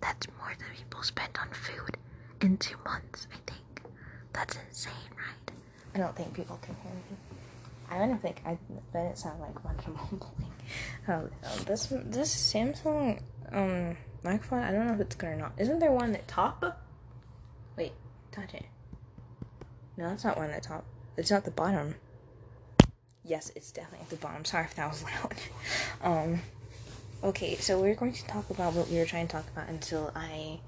That's 0.00 0.26
more 0.38 0.52
than 0.58 0.68
people 0.76 1.02
spend 1.02 1.36
on 1.40 1.48
food 1.50 1.96
in 2.40 2.56
two 2.58 2.76
months. 2.84 3.26
I 3.32 3.36
think 3.50 3.82
that's 4.32 4.56
insane, 4.68 4.92
right? 5.16 5.23
I 5.94 5.98
don't 5.98 6.16
think 6.16 6.34
people 6.34 6.58
can 6.60 6.76
hear 6.82 6.92
me. 6.92 7.16
I 7.90 7.98
don't 7.98 8.20
think 8.20 8.42
I 8.44 8.58
bet 8.92 9.06
it 9.06 9.18
sounds 9.18 9.40
like 9.40 9.62
bunch 9.62 9.80
of 9.86 9.94
mumbling. 9.96 10.52
Oh, 11.08 11.28
this 11.66 11.86
this 11.86 12.34
Samsung 12.34 13.20
um 13.52 13.96
microphone. 14.22 14.62
I 14.62 14.72
don't 14.72 14.86
know 14.86 14.94
if 14.94 15.00
it's 15.00 15.14
good 15.14 15.30
or 15.30 15.36
not. 15.36 15.52
Isn't 15.58 15.78
there 15.78 15.92
one 15.92 16.14
at 16.14 16.26
top? 16.26 16.80
Wait, 17.76 17.92
touch 18.32 18.54
it. 18.54 18.66
No, 19.96 20.08
that's 20.08 20.24
not 20.24 20.36
one 20.36 20.50
at 20.50 20.62
top. 20.64 20.84
It's 21.16 21.30
not 21.30 21.44
the 21.44 21.50
bottom. 21.50 21.94
Yes, 23.22 23.52
it's 23.54 23.70
definitely 23.70 24.00
at 24.00 24.10
the 24.10 24.16
bottom. 24.16 24.44
Sorry 24.44 24.64
if 24.64 24.74
that 24.74 24.90
was 24.90 25.04
loud. 25.04 25.34
um, 26.02 26.40
okay, 27.22 27.54
so 27.56 27.80
we're 27.80 27.94
going 27.94 28.12
to 28.12 28.26
talk 28.26 28.50
about 28.50 28.74
what 28.74 28.88
we 28.88 28.98
were 28.98 29.06
trying 29.06 29.28
to 29.28 29.32
talk 29.32 29.46
about 29.48 29.68
until 29.68 30.10
I 30.14 30.58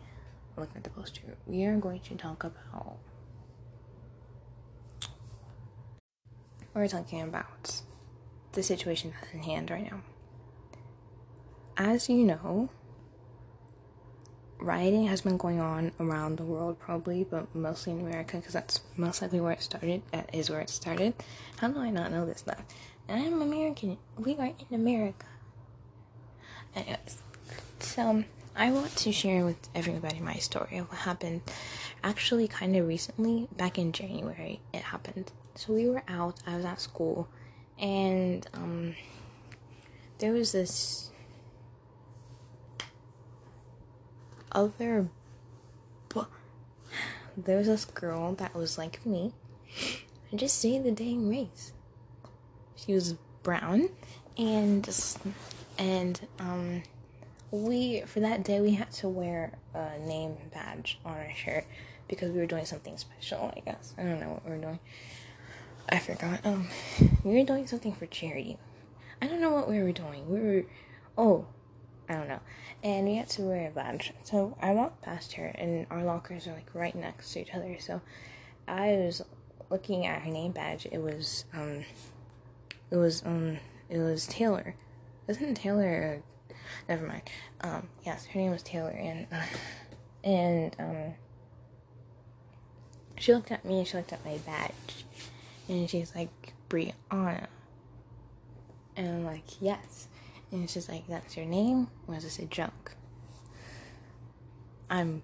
look 0.56 0.70
at 0.74 0.84
the 0.84 0.90
poster. 0.90 1.22
We 1.46 1.64
are 1.64 1.76
going 1.76 2.00
to 2.00 2.14
talk 2.14 2.44
about 2.44 2.96
we're 6.76 6.88
talking 6.88 7.22
about 7.22 7.80
the 8.52 8.62
situation 8.62 9.14
in 9.32 9.42
hand 9.42 9.70
right 9.70 9.90
now. 9.90 10.00
As 11.78 12.08
you 12.08 12.18
know, 12.18 12.68
rioting 14.58 15.06
has 15.06 15.22
been 15.22 15.38
going 15.38 15.58
on 15.58 15.92
around 15.98 16.36
the 16.36 16.44
world, 16.44 16.78
probably, 16.78 17.24
but 17.24 17.54
mostly 17.54 17.94
in 17.94 18.00
America, 18.00 18.36
because 18.36 18.52
that's 18.52 18.80
most 18.96 19.22
likely 19.22 19.40
where 19.40 19.52
it 19.52 19.62
started. 19.62 20.02
That 20.12 20.28
is 20.34 20.50
where 20.50 20.60
it 20.60 20.68
started. 20.68 21.14
How 21.58 21.68
do 21.68 21.78
I 21.80 21.90
not 21.90 22.12
know 22.12 22.26
this 22.26 22.40
stuff? 22.40 22.62
I'm 23.08 23.40
American. 23.40 23.96
We 24.18 24.36
are 24.36 24.46
in 24.46 24.74
America. 24.74 25.26
Anyways, 26.74 27.22
so 27.78 28.24
I 28.54 28.70
want 28.70 28.94
to 28.96 29.12
share 29.12 29.46
with 29.46 29.68
everybody 29.74 30.20
my 30.20 30.34
story 30.34 30.76
of 30.76 30.90
what 30.90 30.98
happened. 30.98 31.40
Actually, 32.04 32.48
kind 32.48 32.76
of 32.76 32.86
recently, 32.86 33.48
back 33.56 33.78
in 33.78 33.92
January, 33.92 34.60
it 34.74 34.82
happened 34.82 35.30
so 35.58 35.72
we 35.72 35.88
were 35.88 36.02
out 36.08 36.36
i 36.46 36.56
was 36.56 36.64
at 36.64 36.80
school 36.80 37.28
and 37.78 38.46
um 38.54 38.94
there 40.18 40.32
was 40.32 40.52
this 40.52 41.10
other 44.52 45.08
bu- 46.08 46.26
there 47.36 47.58
was 47.58 47.66
this 47.66 47.84
girl 47.84 48.32
that 48.34 48.54
was 48.54 48.78
like 48.78 49.04
me 49.04 49.32
I 50.32 50.36
just 50.36 50.58
say 50.58 50.78
the 50.78 50.90
dang 50.90 51.28
race. 51.28 51.72
She 52.74 52.92
was 52.92 53.14
brown 53.42 53.90
and 54.36 54.88
and 55.78 56.20
um 56.38 56.82
we 57.50 58.00
for 58.02 58.20
that 58.20 58.42
day 58.42 58.60
we 58.60 58.72
had 58.74 58.90
to 58.90 59.08
wear 59.08 59.52
a 59.72 59.98
name 60.00 60.36
badge 60.52 60.98
on 61.04 61.12
our 61.12 61.32
shirt 61.34 61.64
because 62.08 62.32
we 62.32 62.38
were 62.38 62.46
doing 62.46 62.64
something 62.66 62.96
special 62.98 63.52
i 63.56 63.60
guess. 63.60 63.94
I 63.96 64.02
don't 64.02 64.20
know 64.20 64.30
what 64.30 64.44
we 64.44 64.50
were 64.50 64.58
doing 64.58 64.78
I 65.88 65.98
forgot. 65.98 66.44
Um, 66.44 66.68
we 67.24 67.34
were 67.34 67.44
doing 67.44 67.66
something 67.66 67.92
for 67.92 68.06
charity. 68.06 68.58
I 69.20 69.26
don't 69.26 69.40
know 69.40 69.50
what 69.50 69.68
we 69.68 69.82
were 69.82 69.92
doing. 69.92 70.28
We 70.28 70.40
were, 70.40 70.64
oh, 71.16 71.46
I 72.08 72.14
don't 72.14 72.28
know. 72.28 72.40
And 72.82 73.06
we 73.06 73.16
had 73.16 73.28
to 73.30 73.42
wear 73.42 73.68
a 73.68 73.70
badge. 73.70 74.12
So 74.24 74.56
I 74.60 74.72
walked 74.72 75.02
past 75.02 75.34
her, 75.34 75.46
and 75.46 75.86
our 75.90 76.04
lockers 76.04 76.46
are 76.46 76.52
like 76.52 76.70
right 76.74 76.94
next 76.94 77.32
to 77.32 77.40
each 77.40 77.54
other. 77.54 77.76
So 77.80 78.00
I 78.68 78.88
was 78.92 79.22
looking 79.70 80.06
at 80.06 80.22
her 80.22 80.30
name 80.30 80.52
badge. 80.52 80.86
It 80.90 81.02
was 81.02 81.44
um, 81.54 81.84
it 82.90 82.96
was 82.96 83.24
um, 83.24 83.58
it 83.88 83.98
was 83.98 84.26
Taylor. 84.26 84.74
Isn't 85.28 85.54
Taylor 85.54 86.22
never 86.88 87.06
mind. 87.06 87.22
Um, 87.60 87.88
yes, 88.04 88.26
her 88.26 88.38
name 88.38 88.50
was 88.50 88.62
Taylor, 88.62 88.90
and 88.90 89.26
uh, 89.32 89.42
and 90.24 90.76
um, 90.78 91.14
she 93.18 93.34
looked 93.34 93.50
at 93.50 93.64
me 93.64 93.78
and 93.78 93.88
she 93.88 93.96
looked 93.96 94.12
at 94.12 94.24
my 94.24 94.38
badge, 94.38 95.04
and 95.68 95.88
she's 95.88 96.14
like 96.14 96.54
Brianna, 96.68 97.46
and 98.96 99.08
I'm 99.08 99.24
like 99.24 99.60
yes, 99.60 100.08
and 100.50 100.68
she's 100.68 100.88
like 100.88 101.06
that's 101.08 101.36
your 101.36 101.46
name, 101.46 101.88
or 102.06 102.16
is 102.16 102.24
this 102.24 102.38
a 102.38 102.44
joke? 102.46 102.96
I'm 104.88 105.22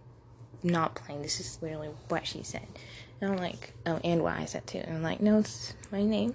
not 0.63 0.95
playing. 0.95 1.23
This 1.23 1.41
is 1.41 1.59
literally 1.61 1.91
what 2.09 2.27
she 2.27 2.43
said. 2.43 2.67
And 3.21 3.33
I'm 3.33 3.37
like, 3.37 3.73
oh, 3.87 4.01
and 4.03 4.23
what 4.23 4.35
I 4.35 4.45
said 4.45 4.67
too. 4.67 4.79
And 4.79 4.97
I'm 4.97 5.03
like, 5.03 5.21
no, 5.21 5.39
it's 5.39 5.75
my 5.91 6.03
name. 6.03 6.35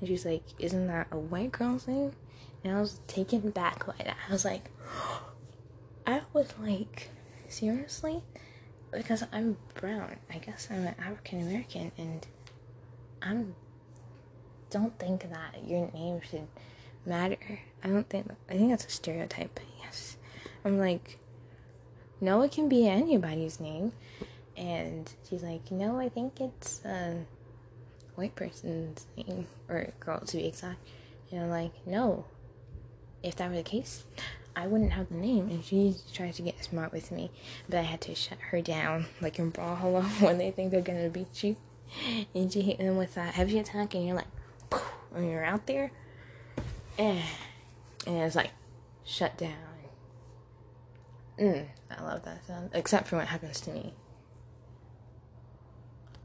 And 0.00 0.08
she's 0.08 0.26
like, 0.26 0.42
isn't 0.58 0.86
that 0.86 1.08
a 1.10 1.18
white 1.18 1.52
girl's 1.52 1.88
name? 1.88 2.12
And 2.62 2.76
I 2.76 2.80
was 2.80 3.00
taken 3.06 3.50
back 3.50 3.86
by 3.86 3.94
that. 4.04 4.16
I 4.28 4.32
was 4.32 4.44
like, 4.44 4.70
I 6.06 6.22
was 6.32 6.52
like, 6.60 7.10
seriously? 7.48 8.22
Because 8.92 9.24
I'm 9.32 9.56
brown. 9.74 10.16
I 10.32 10.38
guess 10.38 10.68
I'm 10.70 10.86
an 10.86 10.94
African 10.98 11.42
American, 11.42 11.92
and 11.98 12.26
I'm. 13.22 13.54
Don't 14.70 14.98
think 14.98 15.30
that 15.30 15.66
your 15.66 15.90
name 15.92 16.20
should 16.28 16.48
matter. 17.04 17.60
I 17.82 17.88
don't 17.88 18.08
think. 18.08 18.30
I 18.48 18.54
think 18.54 18.70
that's 18.70 18.86
a 18.86 18.90
stereotype. 18.90 19.60
Yes, 19.82 20.16
I'm 20.64 20.78
like, 20.78 21.18
no, 22.20 22.42
it 22.42 22.52
can 22.52 22.68
be 22.68 22.88
anybody's 22.88 23.60
name. 23.60 23.92
And 24.56 25.12
she's 25.28 25.42
like, 25.42 25.70
no, 25.70 25.98
I 25.98 26.08
think 26.08 26.40
it's 26.40 26.82
a 26.84 27.26
white 28.14 28.34
person's 28.34 29.06
name 29.16 29.46
or 29.68 29.92
girl 30.00 30.20
to 30.20 30.36
be 30.36 30.46
exact. 30.46 30.78
And 31.30 31.42
I'm 31.42 31.50
like, 31.50 31.72
no, 31.86 32.24
if 33.22 33.36
that 33.36 33.50
were 33.50 33.56
the 33.56 33.62
case, 33.62 34.04
I 34.54 34.66
wouldn't 34.66 34.92
have 34.92 35.08
the 35.10 35.16
name. 35.16 35.50
And 35.50 35.64
she 35.64 35.96
tries 36.14 36.36
to 36.36 36.42
get 36.42 36.64
smart 36.64 36.92
with 36.92 37.10
me, 37.10 37.30
but 37.68 37.78
I 37.78 37.82
had 37.82 38.00
to 38.02 38.14
shut 38.14 38.38
her 38.50 38.62
down, 38.62 39.06
like 39.20 39.38
in 39.38 39.52
Brawlhalla, 39.52 40.02
when 40.22 40.38
they 40.38 40.50
think 40.50 40.70
they're 40.70 40.80
gonna 40.80 41.10
beat 41.10 41.44
you. 41.44 41.56
And 42.34 42.52
she 42.52 42.60
hit 42.60 42.78
them 42.78 42.96
with 42.96 43.14
that 43.14 43.34
heavy 43.34 43.58
attack, 43.58 43.94
and 43.94 44.06
you're 44.06 44.16
like, 44.16 44.26
when 45.10 45.28
you're 45.28 45.44
out 45.44 45.66
there, 45.66 45.90
and, 46.98 47.20
and 48.06 48.16
it's 48.18 48.36
like, 48.36 48.50
shut 49.04 49.36
down. 49.38 49.54
Mm, 51.38 51.66
I 51.90 52.02
love 52.02 52.24
that 52.24 52.46
sound, 52.46 52.70
except 52.72 53.08
for 53.08 53.16
what 53.16 53.26
happens 53.26 53.60
to 53.62 53.70
me. 53.70 53.92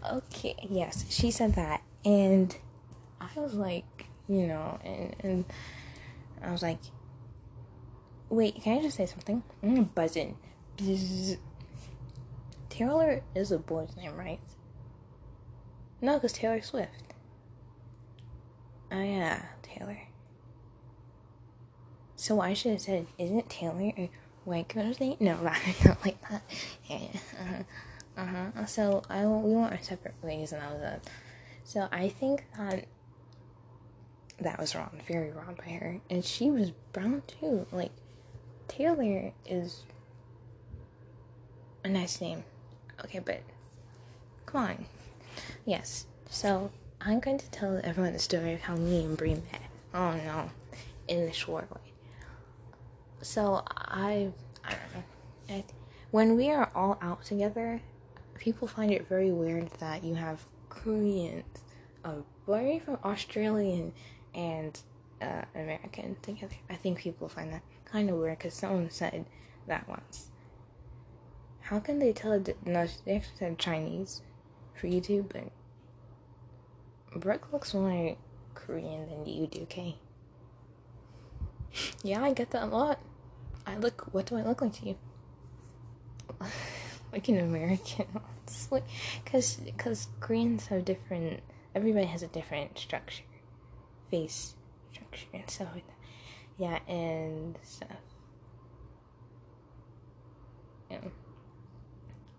Okay, 0.10 0.56
yes, 0.70 1.06
she 1.10 1.32
said 1.32 1.56
that, 1.56 1.84
and 2.06 2.56
I 3.20 3.28
was 3.40 3.54
like, 3.54 4.08
you 4.28 4.48
know, 4.48 4.80
and, 4.84 5.16
and 5.20 5.46
I 6.42 6.52
was 6.52 6.64
like, 6.64 6.80
wait, 8.30 8.56
can 8.64 8.80
I 8.80 8.82
just 8.82 8.98
say 8.98 9.06
something? 9.06 9.44
I'm 9.62 9.84
buzzing. 9.84 10.38
Bzz. 10.78 11.38
Taylor 12.70 13.22
is 13.36 13.52
a 13.52 13.60
boy's 13.60 13.96
name, 13.98 14.16
right? 14.16 14.40
No, 16.02 16.16
because 16.16 16.34
Taylor 16.34 16.62
Swift. 16.62 17.14
Oh, 18.92 19.02
yeah, 19.02 19.44
Taylor. 19.62 20.00
So 22.16 22.42
I 22.42 22.54
should 22.54 22.74
have 22.74 22.82
said, 22.82 23.08
isn't 23.18 23.50
Taylor 23.50 23.92
a 23.98 24.10
white 24.44 24.68
girl's 24.68 25.00
name? 25.00 25.18
No, 25.20 25.36
not 25.86 26.06
like 26.06 26.30
that. 26.30 26.42
Yeah. 26.90 27.08
Uh-huh. 27.40 27.64
Uh-huh. 28.18 28.66
So 28.66 29.04
I 29.10 29.26
we 29.26 29.56
went 29.56 29.72
our 29.72 29.82
separate 29.82 30.16
ways 30.22 30.52
and 30.52 30.62
I 30.62 30.74
was 30.74 30.84
up. 30.84 31.10
So 31.64 31.88
I 31.92 32.10
think 32.10 32.46
that 32.58 32.86
that 34.40 34.60
was 34.60 34.76
wrong, 34.76 35.00
very 35.08 35.32
wrong 35.32 35.56
by 35.58 35.72
her. 35.72 36.02
And 36.10 36.24
she 36.24 36.52
was 36.52 36.72
brown 36.92 37.24
too. 37.28 37.66
Like 37.72 37.92
Taylor 38.68 39.32
is 39.46 39.84
a 41.84 41.90
nice 41.90 42.20
name. 42.20 42.44
Okay, 43.06 43.20
but 43.20 43.42
come 44.46 44.64
on. 44.64 44.86
Yes. 45.66 46.06
So 46.30 46.72
I'm 47.00 47.20
going 47.20 47.38
to 47.38 47.50
tell 47.52 47.80
everyone 47.84 48.14
the 48.14 48.20
story 48.20 48.54
of 48.54 48.62
how 48.62 48.76
me 48.76 49.04
and 49.04 49.18
Brie 49.18 49.36
met. 49.36 49.62
Oh 49.94 50.12
no. 50.14 50.50
In 51.08 51.26
the 51.26 51.34
short 51.34 51.70
way. 51.72 51.94
So 53.22 53.64
I 53.68 54.32
I 54.64 54.70
don't 54.70 54.94
know. 54.96 55.04
I, 55.50 55.64
when 56.12 56.36
we 56.36 56.50
are 56.50 56.72
all 56.76 56.98
out 57.02 57.24
together, 57.24 57.82
people 58.38 58.68
find 58.68 58.92
it 58.92 59.08
very 59.08 59.32
weird 59.32 59.70
that 59.80 60.04
you 60.04 60.16
have 60.16 60.46
Koreans, 60.70 61.46
a 62.04 62.16
boy 62.46 62.82
from 62.84 62.98
Australian 63.04 63.94
and 64.34 64.80
uh, 65.22 65.44
American 65.54 66.18
together. 66.22 66.56
I 66.70 66.76
think 66.76 67.00
people 67.00 67.30
find 67.30 67.54
that 67.54 67.62
kind 67.86 68.10
of 68.10 68.18
weird 68.18 68.40
because 68.40 68.54
someone 68.54 68.90
said 68.90 69.26
that 69.68 69.88
once. 69.88 70.30
How 71.62 71.80
can 71.80 72.00
they 72.00 72.14
tell? 72.14 72.44
No, 72.66 72.88
they 73.06 73.16
actually 73.16 73.38
said 73.38 73.60
Chinese 73.60 74.22
for 74.76 74.88
YouTube, 74.88 75.30
but 75.30 75.52
Brooke 77.20 77.52
looks 77.52 77.74
more 77.74 78.16
Korean 78.54 79.10
than 79.10 79.26
you 79.26 79.48
do, 79.48 79.62
okay? 79.64 79.96
Yeah, 82.04 82.24
I 82.24 82.34
get 82.34 82.52
that 82.52 82.64
a 82.64 82.66
lot. 82.66 83.00
I 83.66 83.78
look. 83.78 84.14
What 84.14 84.26
do 84.26 84.38
I 84.38 84.42
look 84.42 84.62
like 84.62 84.74
to 84.74 84.88
you? 84.88 84.98
like 87.14 87.28
an 87.30 87.40
American, 87.40 88.08
honestly, 88.48 88.82
because 89.24 89.56
because 89.56 90.08
Koreans 90.20 90.68
have 90.68 90.86
different. 90.86 91.42
Everybody 91.74 92.08
has 92.08 92.24
a 92.24 92.28
different 92.28 92.78
structure, 92.78 93.24
face 94.10 94.56
structure 94.92 95.28
and 95.34 95.50
stuff 95.50 95.70
like 95.74 95.88
that. 95.88 95.96
Yeah, 96.58 96.80
and 96.94 97.58
stuff. 97.64 98.02
Yeah. 100.90 101.00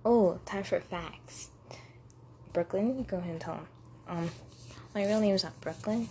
Oh, 0.05 0.41
time 0.45 0.65
for 0.65 0.81
facts. 0.81 1.49
Brooklyn, 2.53 3.05
go 3.05 3.19
ahead 3.19 3.31
and 3.31 3.41
tell 3.41 3.55
them. 3.55 3.67
Um, 4.09 4.31
my 4.95 5.07
real 5.07 5.21
name 5.21 5.35
is 5.35 5.45
not 5.45 5.61
Brooklyn. 5.61 6.09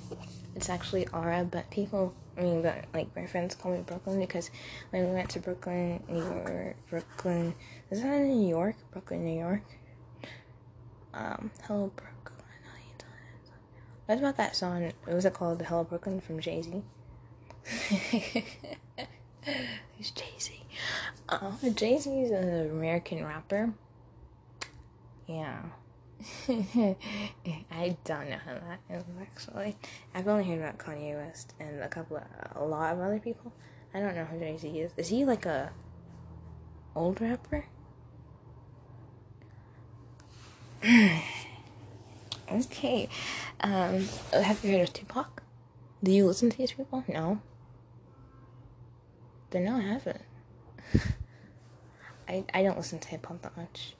It's 0.56 0.70
actually 0.70 1.08
Aura, 1.10 1.48
but 1.50 1.70
people 1.70 2.14
I 2.38 2.42
mean, 2.42 2.62
but 2.62 2.86
like 2.94 3.14
my 3.16 3.26
friends 3.26 3.56
call 3.56 3.74
me 3.74 3.84
Brooklyn 3.86 4.20
because 4.20 4.50
when 4.90 5.06
we 5.06 5.12
went 5.14 5.30
to 5.32 5.40
Brooklyn, 5.40 6.02
New 6.08 6.24
York, 6.24 6.76
Brooklyn, 6.90 7.54
is 7.90 8.02
that 8.02 8.14
in 8.14 8.40
New 8.40 8.50
York? 8.50 8.76
Brooklyn, 8.92 9.26
New 9.26 9.40
York. 9.40 9.64
Um, 11.14 11.52
Hello 11.64 11.92
Brooklyn. 11.96 12.12
What 14.12 14.20
about 14.20 14.36
that 14.36 14.58
song? 14.58 14.92
What 15.06 15.16
was 15.16 15.24
it 15.24 15.34
called? 15.34 15.60
The 15.60 15.64
Hello 15.64 15.86
Brooklyn 15.86 16.20
from 16.20 16.42
Jay 16.42 16.62
Z. 16.62 16.82
Who's 19.98 20.12
Jay 20.12 20.34
Z? 20.38 20.62
Uh, 21.30 21.54
Jay 21.74 21.98
Z 21.98 22.10
is 22.10 22.32
an 22.32 22.72
American 22.72 23.24
rapper. 23.24 23.74
Yeah. 25.28 25.62
I 27.72 27.98
don't 28.04 28.30
know 28.30 28.38
how 28.46 28.54
that 28.54 28.80
is 28.90 29.04
actually. 29.22 29.76
I've 30.14 30.28
only 30.28 30.44
heard 30.44 30.60
about 30.60 30.78
Kanye 30.78 31.16
West 31.16 31.54
and 31.60 31.82
a 31.82 31.88
couple 31.88 32.18
of 32.18 32.24
a 32.56 32.64
lot 32.64 32.94
of 32.94 33.00
other 33.00 33.20
people. 33.20 33.52
I 33.94 34.00
don't 34.00 34.16
know 34.16 34.26
who 34.26 34.40
Jay 34.40 34.58
Z 34.58 34.68
is. 34.68 34.92
Is 34.98 35.08
he 35.10 35.26
like 35.26 35.46
a 35.46 35.72
old 36.96 37.22
rapper? 37.22 37.66
okay. 42.52 43.10
Um, 43.62 44.08
have 44.34 44.64
you 44.64 44.72
heard 44.72 44.82
of 44.82 44.94
Tupac? 44.94 45.44
Do 46.04 46.12
you 46.12 46.26
listen 46.26 46.50
to 46.50 46.58
these 46.58 46.74
people? 46.74 47.04
No. 47.08 47.42
Then 49.50 49.66
no, 49.66 49.78
I 49.78 49.82
haven't. 49.82 50.22
I 52.28 52.44
I 52.54 52.64
don't 52.64 52.78
listen 52.78 53.00
to 53.00 53.08
hip 53.08 53.26
hop 53.26 53.42
that 53.42 53.58
much. 53.58 53.96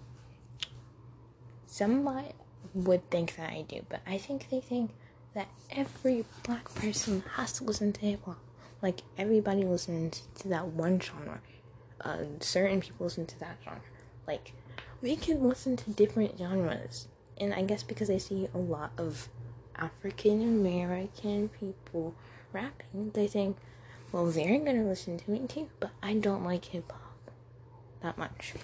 Somebody 1.72 2.34
would 2.74 3.10
think 3.10 3.38
that 3.38 3.50
I 3.50 3.62
do, 3.62 3.86
but 3.88 4.02
I 4.06 4.18
think 4.18 4.50
they 4.50 4.60
think 4.60 4.92
that 5.34 5.48
every 5.72 6.26
black 6.44 6.66
person 6.76 7.24
has 7.36 7.54
to 7.54 7.64
listen 7.64 7.94
to 7.94 8.02
hip 8.02 8.26
hop. 8.26 8.40
Like 8.82 9.04
everybody 9.18 9.64
listens 9.64 10.24
to 10.40 10.50
that 10.50 10.68
one 10.68 11.00
genre. 11.00 11.40
Uh, 12.02 12.18
certain 12.42 12.82
people 12.82 13.06
listen 13.06 13.26
to 13.26 13.40
that 13.40 13.56
genre. 13.64 13.80
Like 14.28 14.52
we 15.02 15.16
can 15.16 15.48
listen 15.48 15.78
to 15.78 15.92
different 15.92 16.38
genres, 16.38 17.08
and 17.40 17.54
I 17.54 17.62
guess 17.62 17.84
because 17.84 18.10
I 18.10 18.18
see 18.18 18.50
a 18.54 18.58
lot 18.58 18.92
of 18.98 19.30
African 19.78 20.42
American 20.42 21.48
people 21.58 22.16
rapping, 22.52 23.12
they 23.14 23.28
think, 23.28 23.56
well, 24.12 24.26
they're 24.26 24.60
gonna 24.60 24.84
listen 24.84 25.18
to 25.20 25.34
it 25.36 25.48
too. 25.48 25.70
But 25.80 25.92
I 26.04 26.16
don't 26.16 26.44
like 26.44 26.66
hip 26.66 26.92
hop 26.92 27.32
that 28.02 28.18
much. 28.18 28.56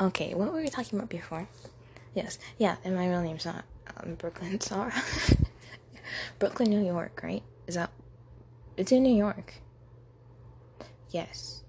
Okay, 0.00 0.34
what 0.34 0.52
were 0.52 0.60
we 0.60 0.68
talking 0.68 0.98
about 0.98 1.08
before? 1.08 1.48
Yes, 2.14 2.38
yeah, 2.56 2.76
and 2.84 2.94
my 2.94 3.08
real 3.08 3.22
name's 3.22 3.44
not 3.44 3.64
um, 3.96 4.14
Brooklyn 4.14 4.60
Sarah. 4.60 4.92
Brooklyn, 6.38 6.70
New 6.70 6.84
York, 6.84 7.20
right? 7.22 7.42
Is 7.66 7.74
that? 7.74 7.90
It's 8.76 8.92
in 8.92 9.02
New 9.02 9.16
York. 9.16 9.54
Yes, 11.10 11.62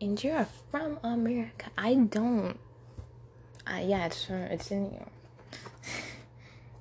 and 0.00 0.22
you're 0.22 0.46
from 0.70 0.98
America. 1.02 1.70
I 1.78 1.94
don't. 1.94 2.58
Uh, 3.66 3.80
yeah, 3.82 4.06
it's 4.06 4.24
from. 4.24 4.36
It's 4.36 4.70
in 4.70 4.84
New 4.84 4.92
York. 4.92 5.12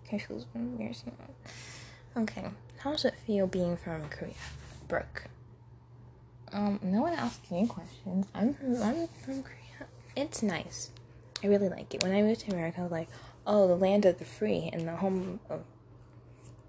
okay. 2.18 2.46
How 2.80 2.92
does 2.92 3.06
it 3.06 3.16
feel 3.26 3.48
being 3.48 3.78
from 3.78 4.08
Korea, 4.10 4.34
Brooke? 4.88 5.26
Um, 6.52 6.80
no 6.82 7.02
one 7.02 7.14
asked 7.14 7.42
any 7.52 7.68
questions. 7.68 8.26
I'm 8.34 8.54
from, 8.54 8.82
I'm 8.82 9.08
from 9.24 9.44
Korea. 9.44 9.69
It's 10.20 10.44
nice. 10.44 10.92
I 11.42 11.48
really 11.48 11.70
like 11.70 11.94
it. 11.94 12.04
When 12.04 12.12
I 12.12 12.22
moved 12.22 12.42
to 12.42 12.52
America, 12.52 12.82
I 12.82 12.84
was 12.84 12.92
like, 12.92 13.08
oh, 13.48 13.70
the 13.70 13.78
land 13.78 14.04
of 14.04 14.20
the 14.20 14.26
free 14.26 14.70
and 14.74 14.86
the 14.86 14.98
home 14.98 15.40
of. 15.50 15.64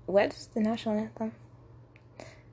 What's 0.06 0.46
the 0.46 0.60
national 0.60 0.96
anthem? 1.00 1.32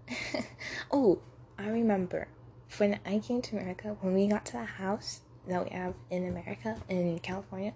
oh, 0.91 1.19
I 1.55 1.67
remember 1.67 2.29
when 2.77 2.99
I 3.05 3.19
came 3.19 3.43
to 3.43 3.57
America, 3.57 3.95
when 4.01 4.15
we 4.15 4.27
got 4.27 4.47
to 4.47 4.53
the 4.53 4.63
house 4.63 5.21
that 5.47 5.65
we 5.65 5.69
have 5.69 5.93
in 6.09 6.27
America, 6.27 6.81
in 6.89 7.19
California, 7.19 7.73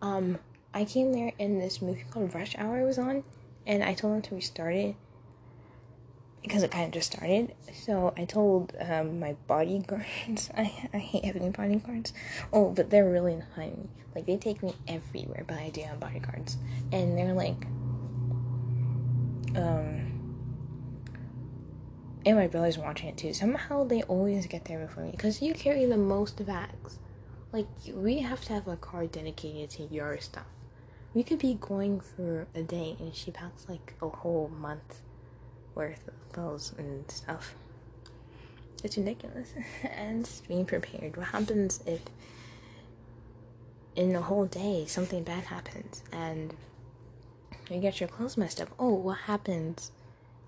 um, 0.00 0.38
I 0.72 0.86
came 0.86 1.12
there 1.12 1.32
and 1.38 1.60
this 1.60 1.82
movie 1.82 2.06
called 2.10 2.34
Rush 2.34 2.54
Hour 2.56 2.86
was 2.86 2.98
on, 2.98 3.22
and 3.66 3.84
I 3.84 3.92
told 3.92 4.14
them 4.14 4.22
to 4.22 4.34
restart 4.34 4.74
it 4.74 4.96
because 6.42 6.62
it 6.62 6.70
kind 6.70 6.86
of 6.86 6.92
just 6.92 7.12
started. 7.12 7.54
So 7.72 8.12
I 8.16 8.24
told 8.24 8.74
um, 8.80 9.20
my 9.20 9.34
bodyguards, 9.46 10.50
I, 10.56 10.88
I 10.92 10.98
hate 10.98 11.24
having 11.24 11.50
bodyguards. 11.50 12.12
Oh, 12.52 12.70
but 12.70 12.90
they're 12.90 13.08
really 13.08 13.40
funny. 13.54 13.88
Like, 14.14 14.26
they 14.26 14.36
take 14.36 14.62
me 14.62 14.74
everywhere, 14.86 15.44
but 15.46 15.58
I 15.58 15.70
do 15.70 15.82
have 15.82 16.00
bodyguards. 16.00 16.56
And 16.92 17.16
they're 17.16 17.34
like, 17.34 17.66
um, 19.56 20.08
and 22.24 22.36
my 22.36 22.46
brother's 22.46 22.78
watching 22.78 23.08
it 23.08 23.16
too. 23.16 23.32
Somehow 23.32 23.84
they 23.84 24.02
always 24.02 24.46
get 24.46 24.64
there 24.64 24.84
before 24.86 25.04
me 25.04 25.12
because 25.12 25.40
you 25.40 25.54
carry 25.54 25.84
the 25.84 25.96
most 25.96 26.44
bags. 26.44 26.98
Like, 27.52 27.66
we 27.94 28.18
have 28.20 28.44
to 28.46 28.52
have 28.52 28.68
a 28.68 28.76
car 28.76 29.06
dedicated 29.06 29.70
to 29.70 29.84
your 29.84 30.18
stuff. 30.18 30.46
We 31.14 31.22
could 31.22 31.38
be 31.38 31.54
going 31.54 32.00
for 32.00 32.46
a 32.54 32.62
day 32.62 32.96
and 32.98 33.14
she 33.14 33.30
packs 33.30 33.66
like 33.68 33.94
a 34.02 34.08
whole 34.08 34.48
month 34.48 35.00
worth 35.78 36.06
of 36.08 36.32
clothes 36.32 36.74
and 36.76 37.10
stuff. 37.10 37.54
It's 38.84 38.98
ridiculous. 38.98 39.54
and 39.82 40.28
being 40.46 40.66
prepared. 40.66 41.16
What 41.16 41.28
happens 41.28 41.80
if 41.86 42.02
in 43.96 44.14
a 44.14 44.20
whole 44.20 44.46
day 44.46 44.84
something 44.86 45.22
bad 45.24 45.44
happens 45.44 46.02
and 46.12 46.54
you 47.70 47.80
get 47.80 48.00
your 48.00 48.08
clothes 48.08 48.36
messed 48.36 48.60
up? 48.60 48.68
Oh, 48.78 48.94
what 48.94 49.18
happens 49.18 49.92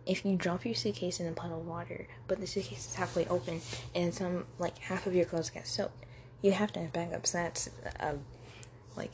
if 0.06 0.24
you 0.24 0.36
drop 0.36 0.64
your 0.64 0.74
suitcase 0.74 1.20
in 1.20 1.26
a 1.26 1.32
puddle 1.32 1.60
of 1.60 1.66
water, 1.66 2.08
but 2.26 2.40
the 2.40 2.46
suitcase 2.46 2.86
is 2.88 2.94
halfway 2.94 3.26
open 3.26 3.60
and 3.94 4.12
some 4.12 4.46
like 4.58 4.78
half 4.78 5.06
of 5.06 5.14
your 5.14 5.24
clothes 5.24 5.50
get 5.50 5.66
soaked? 5.66 6.04
You 6.42 6.52
have 6.52 6.72
to 6.72 6.80
have 6.80 6.92
backups. 6.92 7.32
That's 7.32 7.70
a 7.98 8.10
um, 8.10 8.20
like 8.96 9.12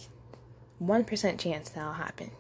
one 0.78 1.04
percent 1.04 1.40
chance 1.40 1.68
that'll 1.68 1.94
happen. 1.94 2.30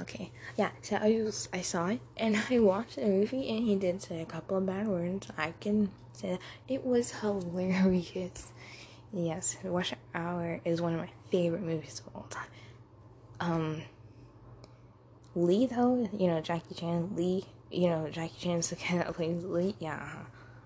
Okay, 0.00 0.32
yeah. 0.56 0.70
So 0.82 0.96
I 0.96 1.22
was, 1.22 1.48
I 1.52 1.60
saw 1.60 1.86
it 1.88 2.00
and 2.16 2.36
I 2.50 2.58
watched 2.58 2.96
the 2.96 3.06
movie 3.06 3.48
and 3.48 3.64
he 3.64 3.76
did 3.76 4.02
say 4.02 4.20
a 4.20 4.26
couple 4.26 4.56
of 4.56 4.66
bad 4.66 4.88
words. 4.88 5.28
I 5.38 5.52
can 5.60 5.90
say 6.12 6.30
that 6.32 6.40
it 6.68 6.84
was 6.84 7.12
hilarious. 7.12 8.52
Yes, 9.12 9.56
Rush 9.62 9.94
Hour 10.12 10.60
is 10.64 10.80
one 10.80 10.94
of 10.94 11.00
my 11.00 11.10
favorite 11.30 11.62
movies 11.62 12.02
of 12.04 12.16
all 12.16 12.26
time. 12.28 12.48
Um, 13.38 13.82
Lee 15.36 15.66
though, 15.66 16.08
you 16.16 16.26
know 16.26 16.40
Jackie 16.40 16.74
Chan. 16.74 17.14
Lee, 17.14 17.44
you 17.70 17.88
know 17.88 18.08
Jackie 18.10 18.38
Chan's 18.40 18.70
the 18.70 18.76
guy 18.76 18.98
that 18.98 19.14
plays 19.14 19.44
Lee. 19.44 19.76
Yeah, 19.78 19.94
uh-huh. 19.94 20.24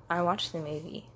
I 0.09 0.23
watched 0.23 0.53
the 0.53 0.59
movie. 0.59 1.07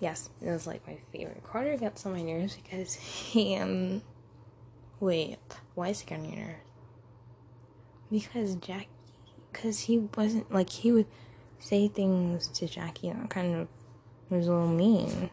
Yes, 0.00 0.30
it 0.40 0.50
was 0.50 0.66
like 0.66 0.86
my 0.86 0.98
favorite. 1.12 1.42
Carter 1.44 1.76
gets 1.76 2.04
on 2.06 2.12
my 2.12 2.22
nerves 2.22 2.56
because 2.56 2.94
he 2.94 3.56
um 3.56 4.02
Wait, 5.00 5.38
why 5.74 5.88
is 5.88 6.00
he 6.00 6.06
getting 6.06 6.32
your 6.32 6.46
nerves? 6.46 6.60
Because 8.10 8.54
Jackie, 8.56 8.88
because 9.52 9.80
he 9.80 9.98
wasn't 10.16 10.50
like 10.52 10.70
he 10.70 10.90
would 10.90 11.06
say 11.58 11.88
things 11.88 12.48
to 12.48 12.66
Jackie 12.66 13.10
that 13.10 13.30
kind 13.30 13.54
of 13.54 13.68
was 14.30 14.48
a 14.48 14.52
little 14.52 14.68
mean. 14.68 15.30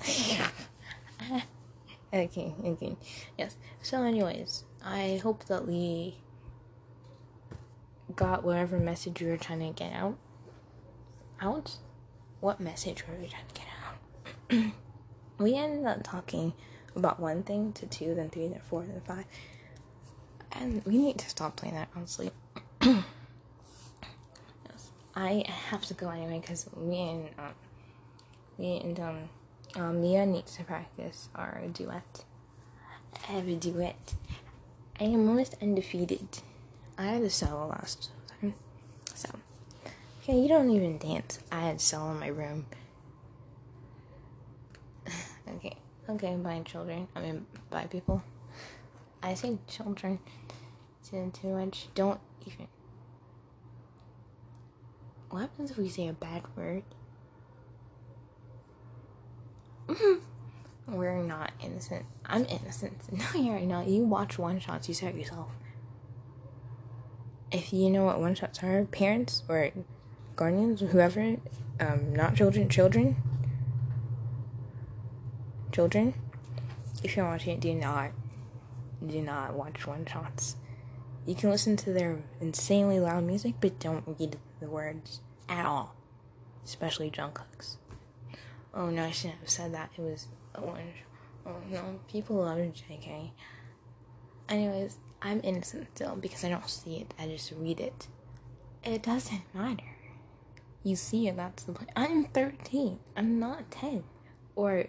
okay, 2.12 2.54
okay, 2.64 2.96
yes. 3.38 3.56
So, 3.82 4.02
anyways, 4.02 4.64
I 4.84 5.20
hope 5.22 5.46
that 5.46 5.66
we 5.66 6.16
got 8.14 8.44
whatever 8.44 8.78
message 8.78 9.20
we 9.20 9.28
were 9.28 9.36
trying 9.36 9.60
to 9.60 9.70
get 9.70 9.92
out. 9.92 10.18
Out? 11.40 11.78
What 12.40 12.60
message 12.60 13.06
were 13.06 13.14
we 13.14 13.28
trying 13.28 13.46
to 13.46 13.54
get 13.54 13.66
out? 13.84 14.72
we 15.38 15.54
ended 15.54 15.86
up 15.86 16.02
talking 16.02 16.52
about 16.96 17.20
one 17.20 17.42
thing 17.42 17.72
to 17.74 17.86
two, 17.86 18.14
then 18.14 18.30
three, 18.30 18.48
then 18.48 18.60
four, 18.60 18.82
then 18.82 19.00
five. 19.06 19.24
And 20.52 20.84
we 20.84 20.98
need 20.98 21.18
to 21.18 21.28
stop 21.28 21.56
playing 21.56 21.74
that, 21.74 21.88
honestly. 21.96 22.30
yes. 22.82 23.04
I 25.14 25.44
have 25.70 25.84
to 25.86 25.94
go 25.94 26.10
anyway 26.10 26.40
because 26.40 26.68
me 26.76 27.10
and 27.10 27.28
um, 27.38 27.54
me 28.58 28.80
and 28.80 29.00
um, 29.00 29.28
um, 29.76 30.00
Mia 30.00 30.24
needs 30.26 30.56
to 30.56 30.64
practice 30.64 31.28
our 31.34 31.62
duet. 31.72 32.24
I 33.28 33.32
have 33.32 33.48
a 33.48 33.56
duet. 33.56 34.14
I 35.00 35.04
am 35.04 35.28
almost 35.28 35.56
undefeated. 35.60 36.28
I 36.96 37.06
had 37.06 37.22
a 37.22 37.30
solo 37.30 37.66
last 37.68 38.10
time, 38.40 38.54
so 39.14 39.28
okay. 40.22 40.38
You 40.38 40.46
don't 40.46 40.70
even 40.70 40.98
dance. 40.98 41.40
I 41.50 41.60
had 41.62 41.80
solo 41.80 42.12
in 42.12 42.20
my 42.20 42.28
room. 42.28 42.66
okay. 45.56 45.76
Okay, 46.08 46.36
bye 46.36 46.60
children. 46.64 47.08
I 47.16 47.20
mean, 47.20 47.46
bye 47.70 47.86
people. 47.86 48.22
I 49.22 49.34
say 49.34 49.58
children 49.66 50.18
too, 51.02 51.30
too 51.32 51.48
much. 51.48 51.88
Don't 51.94 52.20
even. 52.46 52.68
What 55.30 55.40
happens 55.40 55.70
if 55.70 55.78
we 55.78 55.88
say 55.88 56.08
a 56.08 56.12
bad 56.12 56.42
word? 56.56 56.82
We're 60.86 61.22
not 61.22 61.52
innocent. 61.62 62.04
I'm 62.26 62.44
innocent. 62.44 62.98
No, 63.12 63.40
you're 63.40 63.60
not. 63.60 63.86
You 63.86 64.02
watch 64.02 64.38
one 64.38 64.60
shots, 64.60 64.88
you 64.88 64.94
said 64.94 65.16
yourself. 65.16 65.48
If 67.50 67.72
you 67.72 67.88
know 67.88 68.04
what 68.04 68.20
one 68.20 68.34
shots 68.34 68.62
are, 68.62 68.84
parents 68.84 69.42
or 69.48 69.70
guardians, 70.36 70.80
whoever, 70.80 71.36
um, 71.80 72.14
not 72.14 72.34
children, 72.34 72.68
children, 72.68 73.16
children, 75.74 76.14
if 77.02 77.16
you're 77.16 77.26
watching 77.26 77.54
it, 77.54 77.60
do 77.60 77.74
not, 77.74 78.12
do 79.04 79.20
not 79.20 79.54
watch 79.54 79.86
one 79.86 80.06
shots. 80.06 80.56
You 81.26 81.34
can 81.34 81.50
listen 81.50 81.76
to 81.78 81.92
their 81.92 82.22
insanely 82.40 83.00
loud 83.00 83.24
music, 83.24 83.56
but 83.60 83.80
don't 83.80 84.04
read 84.06 84.38
the 84.60 84.68
words 84.68 85.20
at 85.48 85.66
all, 85.66 85.96
especially 86.64 87.10
Jungkook's. 87.10 87.78
Oh 88.72 88.90
no, 88.90 89.04
I 89.04 89.10
shouldn't 89.10 89.40
have 89.40 89.50
said 89.50 89.74
that. 89.74 89.90
It 89.96 90.02
was 90.02 90.28
one. 90.56 90.92
Oh 91.46 91.56
no, 91.70 92.00
people 92.08 92.36
love 92.36 92.58
JK. 92.58 93.30
Anyways, 94.48 94.98
I'm 95.22 95.40
innocent 95.42 95.88
still 95.94 96.16
because 96.16 96.44
I 96.44 96.50
don't 96.50 96.68
see 96.68 96.96
it. 96.96 97.14
I 97.18 97.26
just 97.26 97.52
read 97.56 97.80
it. 97.80 98.08
It 98.84 99.02
doesn't 99.02 99.42
matter. 99.54 99.96
You 100.82 100.96
see 100.96 101.28
it. 101.28 101.36
That's 101.36 101.64
the 101.64 101.72
point. 101.72 101.90
I'm 101.96 102.26
13. 102.26 102.98
I'm 103.16 103.40
not 103.40 103.70
10, 103.70 104.04
or 104.54 104.84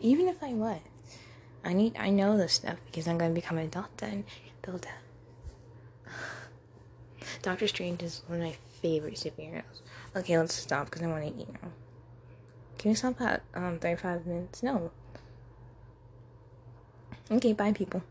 even 0.00 0.28
if 0.28 0.42
I 0.42 0.52
was, 0.52 0.80
I 1.64 1.72
need 1.72 1.96
I 1.98 2.10
know 2.10 2.36
this 2.36 2.54
stuff 2.54 2.76
because 2.86 3.08
I'm 3.08 3.18
gonna 3.18 3.34
become 3.34 3.58
a 3.58 3.66
doctor 3.66 4.06
and 4.06 4.24
build 4.62 4.86
a. 4.86 6.10
Doctor 7.42 7.66
Strange 7.66 8.02
is 8.02 8.22
one 8.26 8.40
of 8.40 8.46
my 8.46 8.56
favorite 8.80 9.14
superheroes. 9.14 9.80
Okay, 10.14 10.38
let's 10.38 10.54
stop 10.54 10.86
because 10.86 11.02
I 11.02 11.06
want 11.06 11.24
to 11.24 11.42
eat 11.42 11.48
now. 11.52 11.70
Can 12.78 12.90
we 12.90 12.94
stop 12.94 13.20
at 13.20 13.42
um 13.54 13.78
35 13.78 14.26
minutes? 14.26 14.62
No. 14.62 14.90
Okay, 17.30 17.52
bye 17.52 17.72
people. 17.72 18.02